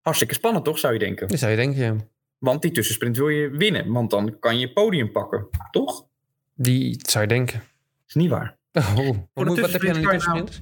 Hartstikke 0.00 0.34
spannend 0.34 0.64
toch, 0.64 0.78
zou 0.78 0.92
je 0.92 0.98
denken? 0.98 1.28
Dat 1.28 1.38
zou 1.38 1.50
je 1.50 1.56
denken, 1.56 1.82
ja. 1.82 1.96
Want 2.38 2.62
die 2.62 2.70
tussensprint 2.70 3.16
wil 3.16 3.28
je 3.28 3.50
winnen. 3.50 3.92
Want 3.92 4.10
dan 4.10 4.38
kan 4.38 4.58
je 4.58 4.72
podium 4.72 5.12
pakken. 5.12 5.48
Toch? 5.70 6.06
Die 6.54 6.96
dat 6.98 7.10
zou 7.10 7.24
je 7.24 7.30
denken. 7.30 7.62
is 8.08 8.14
niet 8.14 8.30
waar. 8.30 8.56
Oh, 8.72 8.84
wat, 8.84 8.96
de 8.96 9.44
moet- 9.44 9.60
wat 9.60 9.72
heb 9.72 9.82
je 9.82 9.88
aan 9.88 9.94
tussensprints 9.94 10.26
nou- 10.26 10.40
tussensprints? 10.44 10.60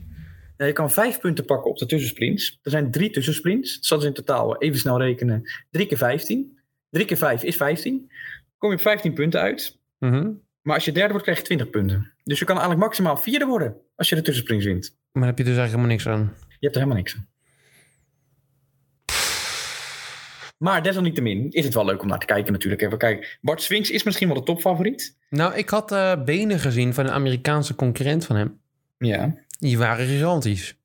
Ja, 0.56 0.66
je 0.66 0.72
kan 0.72 0.90
vijf 0.90 1.20
punten 1.20 1.44
pakken 1.44 1.70
op 1.70 1.78
de 1.78 1.86
tussensprints. 1.86 2.58
Er 2.62 2.70
zijn 2.70 2.90
drie 2.90 3.10
tussensprints. 3.10 3.78
Dus 3.78 3.88
dat 3.88 4.00
is 4.00 4.06
in 4.06 4.12
totaal, 4.12 4.58
even 4.58 4.78
snel 4.78 4.98
rekenen, 5.02 5.42
drie 5.70 5.86
keer 5.86 5.96
15. 5.98 6.58
Drie 6.90 7.06
keer 7.06 7.16
vijf 7.16 7.42
is 7.42 7.56
15. 7.56 8.10
Kom 8.58 8.70
je 8.70 8.76
op 8.76 8.82
15 8.82 9.14
punten 9.14 9.40
uit. 9.40 9.78
Mhm. 9.98 10.30
Maar 10.62 10.74
als 10.74 10.84
je 10.84 10.92
derde 10.92 11.08
wordt, 11.08 11.22
krijg 11.24 11.38
je 11.38 11.44
20 11.44 11.70
punten. 11.70 12.12
Dus 12.24 12.38
je 12.38 12.44
kan 12.44 12.54
eigenlijk 12.56 12.86
maximaal 12.86 13.16
vierde 13.16 13.44
worden 13.46 13.76
als 13.96 14.08
je 14.08 14.14
de 14.14 14.22
tussensprints 14.22 14.64
wint. 14.64 14.96
Maar 15.12 15.26
heb 15.26 15.38
je 15.38 15.44
dus 15.44 15.56
eigenlijk 15.56 15.88
helemaal 15.88 16.14
niks 16.20 16.36
aan. 16.38 16.46
Je 16.48 16.56
hebt 16.60 16.74
er 16.74 16.80
helemaal 16.82 16.96
niks 17.02 17.14
aan. 17.16 17.28
Maar 20.56 20.82
desalniettemin 20.82 21.50
is 21.50 21.64
het 21.64 21.74
wel 21.74 21.84
leuk 21.84 22.02
om 22.02 22.08
naar 22.08 22.18
te 22.18 22.26
kijken 22.26 22.52
natuurlijk. 22.52 22.82
Even 22.82 22.98
kijken. 22.98 23.26
Bart 23.40 23.62
Swinks 23.62 23.90
is 23.90 24.02
misschien 24.02 24.28
wel 24.28 24.36
de 24.36 24.42
topfavoriet. 24.42 25.18
Nou, 25.28 25.54
ik 25.54 25.68
had 25.68 25.92
eh, 25.92 26.24
benen 26.24 26.58
gezien 26.58 26.94
van 26.94 27.04
een 27.04 27.12
Amerikaanse 27.12 27.74
concurrent 27.74 28.26
van 28.26 28.36
hem. 28.36 28.60
Ja. 28.98 29.34
Die 29.58 29.78
waren 29.78 30.06
gigantisch. 30.06 30.76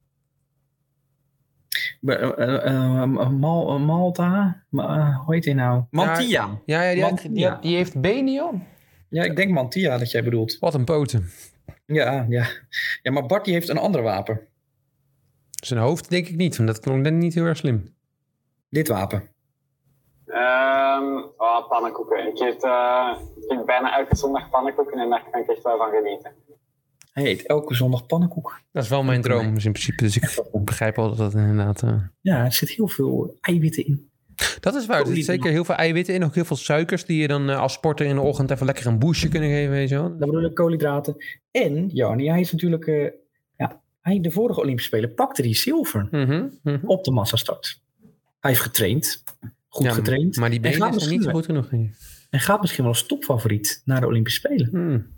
Be- 2.02 3.28
Mal, 3.40 3.76
eh, 3.76 3.86
Malta? 3.86 4.64
Ma- 4.70 5.22
hoe 5.26 5.34
heet 5.36 5.46
hij 5.46 5.54
nou? 5.54 5.84
Mantia. 5.90 6.60
Ja, 6.66 6.82
ja 6.82 6.94
die, 6.94 7.02
Mantia. 7.02 7.56
die, 7.62 7.76
heeft 7.76 8.02
benen, 8.02 8.34
joh. 8.34 8.62
Ja, 9.10 9.24
ik 9.24 9.36
denk 9.36 9.52
Mantia 9.52 9.98
dat 9.98 10.12
jij 10.12 10.24
bedoelt. 10.24 10.60
Wat 10.60 10.74
een 10.74 10.86
poten. 10.86 11.30
Ja, 11.86 12.26
ja. 12.30 12.48
ja, 13.02 13.12
maar 13.12 13.26
Bart 13.26 13.46
die 13.46 13.54
heeft 13.54 13.70
een 13.70 13.78
ander 13.78 14.02
wapen. 14.02 14.40
Zijn 15.64 15.80
hoofd 15.80 16.10
denk 16.10 16.28
ik 16.28 16.36
niet, 16.36 16.58
want 16.58 16.70
dat 16.70 16.80
klonk 16.80 17.04
net 17.04 17.14
niet 17.14 17.34
heel 17.34 17.46
erg 17.46 17.58
slim. 17.58 17.96
Dit 18.70 18.88
wapen. 18.88 19.24
Ehm 20.30 21.18
oh, 21.38 21.68
pannenkoeken. 21.70 22.28
Ik 22.28 22.40
eet, 22.40 22.64
eh, 22.64 23.12
ik 23.36 23.52
eet 23.60 23.66
bijna 23.66 23.98
elke 23.98 24.16
zondag 24.16 24.50
pannenkoeken 24.50 25.00
en 25.00 25.10
daar 25.10 25.24
kan 25.32 25.42
ik 25.42 25.48
echt 25.48 25.64
wel 25.64 25.78
van 25.78 25.90
genieten. 25.90 26.32
Hij 27.14 27.26
eet 27.28 27.46
elke 27.46 27.74
zondag 27.74 28.06
pannenkoek. 28.06 28.60
Dat 28.72 28.84
is 28.84 28.90
wel 28.90 29.04
mijn 29.04 29.22
droom, 29.22 29.54
dus 29.54 29.66
in 29.66 29.72
principe. 29.72 30.04
Dus 30.04 30.18
ik 30.18 30.42
begrijp 30.52 30.96
wel 30.96 31.08
dat 31.08 31.18
dat 31.18 31.34
inderdaad... 31.34 31.84
eh, 31.84 31.94
Ja, 32.22 32.44
er 32.46 32.52
zit 32.54 32.70
heel 32.70 32.88
veel 32.88 33.38
eiwitten 33.42 33.86
in. 33.86 34.10
Dat 34.60 34.76
is 34.76 34.86
waar. 34.86 35.00
Er 35.00 35.08
zit 35.16 35.26
zeker 35.26 35.52
heel 35.52 35.66
veel 35.66 35.76
eiwitten 35.76 36.14
in. 36.14 36.24
Ook 36.24 36.36
heel 36.36 36.46
veel 36.46 36.56
suikers 36.56 37.06
die 37.06 37.22
je 37.22 37.28
dan 37.28 37.50
eh, 37.50 37.60
als 37.60 37.74
sporter 37.74 38.06
in 38.06 38.16
de 38.16 38.22
ochtend 38.22 38.52
even 38.52 38.66
lekker 38.66 38.86
een 38.88 39.00
boostje 39.00 39.28
kunnen 39.28 39.50
geven. 39.50 39.72
Weet 39.72 39.90
je 39.90 39.96
wel. 39.96 40.10
Dat 40.10 40.20
bedoel 40.20 40.44
ik 40.44 40.54
koolhydraten. 40.56 41.16
En, 41.52 41.88
Jarni, 41.94 42.30
hij 42.30 42.40
is 42.40 42.52
natuurlijk... 42.52 42.88
eh, 42.88 43.12
ja, 43.58 43.82
hij, 44.02 44.20
de 44.22 44.32
vorige 44.32 44.60
Olympische 44.60 44.90
Spelen 44.90 45.14
pakte 45.14 45.42
hij 45.42 45.54
zilver 45.56 46.08
Mhm, 46.12 46.48
mhm. 46.64 46.86
op 46.86 47.04
de 47.04 47.12
massastart. 47.12 47.82
Hij 48.40 48.52
heeft 48.52 48.64
getraind. 48.64 49.24
Goed 49.70 49.86
Ja, 49.86 49.94
getraind. 49.94 50.36
Maar 50.36 50.50
die 50.50 50.62
En 50.62 50.74
gaat 50.74 50.90
benen 50.90 51.00
zijn 51.00 51.20
niet 51.20 51.30
goed 51.30 51.46
genoeg. 51.46 51.70
En 52.30 52.40
gaat 52.40 52.62
misschien 52.62 52.84
wel 52.84 52.94
als 52.94 53.06
topfavoriet 53.06 53.82
naar 53.86 54.00
de 54.02 54.08
Olympische 54.08 54.40
Spelen. 54.40 54.70
Hmm. 54.70 55.18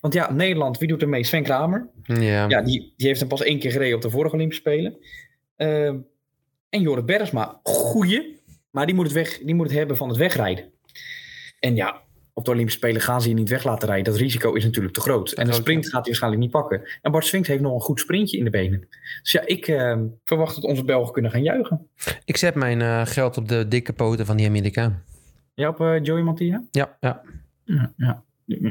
Want 0.00 0.14
ja, 0.14 0.32
Nederland, 0.32 0.78
wie 0.78 0.88
doet 0.88 1.02
er 1.02 1.08
mee? 1.08 1.24
Sven 1.24 1.42
Kramer. 1.42 1.88
Ja. 2.02 2.48
Ja, 2.48 2.62
die, 2.62 2.92
die 2.96 3.06
heeft 3.06 3.20
hem 3.20 3.28
pas 3.28 3.42
één 3.42 3.58
keer 3.58 3.70
gereden 3.70 3.96
op 3.96 4.02
de 4.02 4.10
vorige 4.10 4.34
Olympische 4.34 4.62
Spelen. 4.62 4.96
Ehm, 5.56 5.96
en 6.68 6.80
Jorrit 6.80 7.06
Bergsma, 7.06 7.60
goeie. 7.62 8.36
Maar 8.70 8.86
die 8.86 8.94
moet, 8.94 9.04
het 9.04 9.14
weg, 9.14 9.38
die 9.38 9.54
moet 9.54 9.66
het 9.66 9.76
hebben 9.76 9.96
van 9.96 10.08
het 10.08 10.18
wegrijden. 10.18 10.72
En 11.60 11.76
ja, 11.76 12.02
op 12.38 12.44
de 12.44 12.50
Olympische 12.50 12.78
Spelen 12.78 13.00
gaan 13.00 13.22
ze 13.22 13.28
je 13.28 13.34
niet 13.34 13.48
weg 13.48 13.64
laten 13.64 13.88
rijden. 13.88 14.12
Dat 14.12 14.20
risico 14.20 14.52
is 14.52 14.64
natuurlijk 14.64 14.94
te 14.94 15.00
groot. 15.00 15.32
En 15.32 15.44
de 15.44 15.50
groot, 15.50 15.62
sprint 15.62 15.84
gaat 15.84 15.92
hij 15.92 16.02
waarschijnlijk 16.02 16.42
niet 16.42 16.50
pakken. 16.50 16.88
En 17.02 17.10
Bart 17.10 17.24
Swinks 17.24 17.48
heeft 17.48 17.60
nog 17.60 17.74
een 17.74 17.80
goed 17.80 18.00
sprintje 18.00 18.38
in 18.38 18.44
de 18.44 18.50
benen. 18.50 18.88
Dus 19.22 19.32
ja, 19.32 19.46
ik 19.46 19.68
ehm, 19.68 20.06
verwacht 20.24 20.54
dat 20.54 20.64
onze 20.64 20.84
Belgen 20.84 21.12
kunnen 21.12 21.30
gaan 21.30 21.42
juichen. 21.42 21.88
Ik 22.24 22.36
zet 22.36 22.54
mijn 22.54 22.80
eh, 22.80 23.06
geld 23.06 23.36
op 23.36 23.48
de 23.48 23.68
dikke 23.68 23.92
poten 23.92 24.26
van 24.26 24.36
die 24.36 24.46
Amerikaan. 24.46 25.02
Ja, 25.54 25.68
op 25.68 25.80
eh, 25.80 26.02
Joey 26.02 26.22
Mattia? 26.22 26.64
Ja, 26.70 26.96
ja. 27.00 27.22
Ja, 27.64 27.92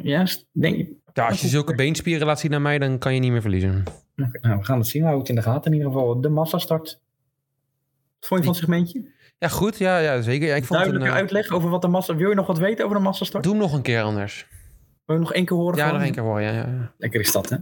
ja. 0.04 0.28
denk 0.52 0.76
ik. 0.76 0.90
ja, 1.14 1.28
als 1.28 1.42
je 1.42 1.48
zulke 1.48 1.76
beenspieren 1.76 2.28
laat 2.28 2.40
zien 2.40 2.54
aan 2.54 2.62
mij, 2.62 2.80
dan 2.80 2.98
kan 2.98 3.14
je 3.14 3.20
niet 3.20 3.32
meer 3.32 3.42
verliezen. 3.42 3.84
Nou, 4.16 4.58
we 4.58 4.64
gaan 4.64 4.78
het 4.78 4.88
zien. 4.88 5.04
Hou 5.04 5.20
het 5.20 5.30
in 5.30 5.36
de 5.36 5.42
gaten 5.42 5.72
in 5.72 5.78
ieder 5.78 5.92
geval. 5.92 6.22
De 6.22 6.30
massastart. 6.30 7.02
Wat 8.20 8.28
vond 8.28 8.40
je 8.40 8.46
van 8.46 8.56
het 8.56 8.64
segmentje? 8.64 9.16
Ja, 9.40 9.48
goed. 9.48 9.78
Ja, 9.78 9.98
ja 9.98 10.22
zeker. 10.22 10.48
Ja, 10.48 10.56
ik 10.56 10.66
vond 10.66 10.80
het 10.80 10.90
een, 10.90 11.00
Duidelijke 11.00 11.10
eh, 11.10 11.22
uitleg 11.22 11.52
over 11.52 11.70
wat 11.70 11.82
de 11.82 11.88
massa... 11.88 12.16
Wil 12.16 12.30
je 12.30 12.36
nog 12.36 12.48
wat 12.48 12.58
weten 12.58 12.86
over 12.86 12.98
de 12.98 13.04
massastart? 13.04 13.44
Doe 13.44 13.54
hem 13.54 13.62
nog 13.62 13.74
een 13.74 13.82
keer 13.82 14.02
anders. 14.02 14.48
Wil 15.06 15.16
je 15.16 15.22
nog 15.22 15.34
één 15.34 15.46
keer 15.46 15.58
horen? 15.58 15.78
Ja, 15.78 15.92
nog 15.92 16.02
één 16.02 16.12
keer 16.12 16.24
hoor. 16.24 16.42
Ja, 16.42 16.52
ja, 16.52 16.68
ja. 16.68 16.94
Lekker 16.98 17.20
is 17.20 17.32
dat, 17.32 17.50
hè? 17.50 17.58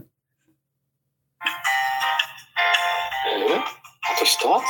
Huh? 3.24 3.66
Wat 4.08 4.20
is 4.20 4.38
dat? 4.42 4.62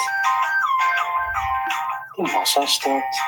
De 2.17 2.33
massastart. 2.33 3.23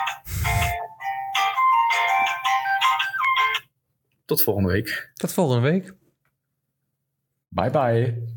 Tot 4.24 4.42
volgende 4.42 4.72
week. 4.72 5.10
Tot 5.14 5.32
volgende 5.32 5.70
week. 5.70 5.94
Bye 7.48 7.70
bye. 7.70 8.36